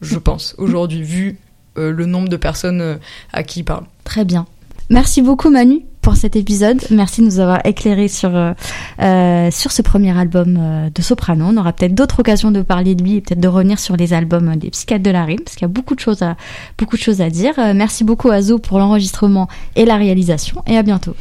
[0.01, 1.39] je pense aujourd'hui vu
[1.79, 2.99] le nombre de personnes
[3.35, 3.85] à qui il parle.
[4.05, 4.47] Très bien.
[4.89, 6.81] Merci beaucoup Manu pour cet épisode.
[6.93, 8.53] Merci de nous avoir éclairé sur euh,
[9.03, 11.47] euh, sur ce premier album euh, de Soprano.
[11.49, 14.13] On aura peut-être d'autres occasions de parler de lui et peut-être de revenir sur les
[14.13, 16.37] albums des psychiatres de la rime parce qu'il y a beaucoup de choses à
[16.79, 17.55] beaucoup de choses à dire.
[17.75, 21.17] merci beaucoup à Zo pour l'enregistrement et la réalisation et à bientôt.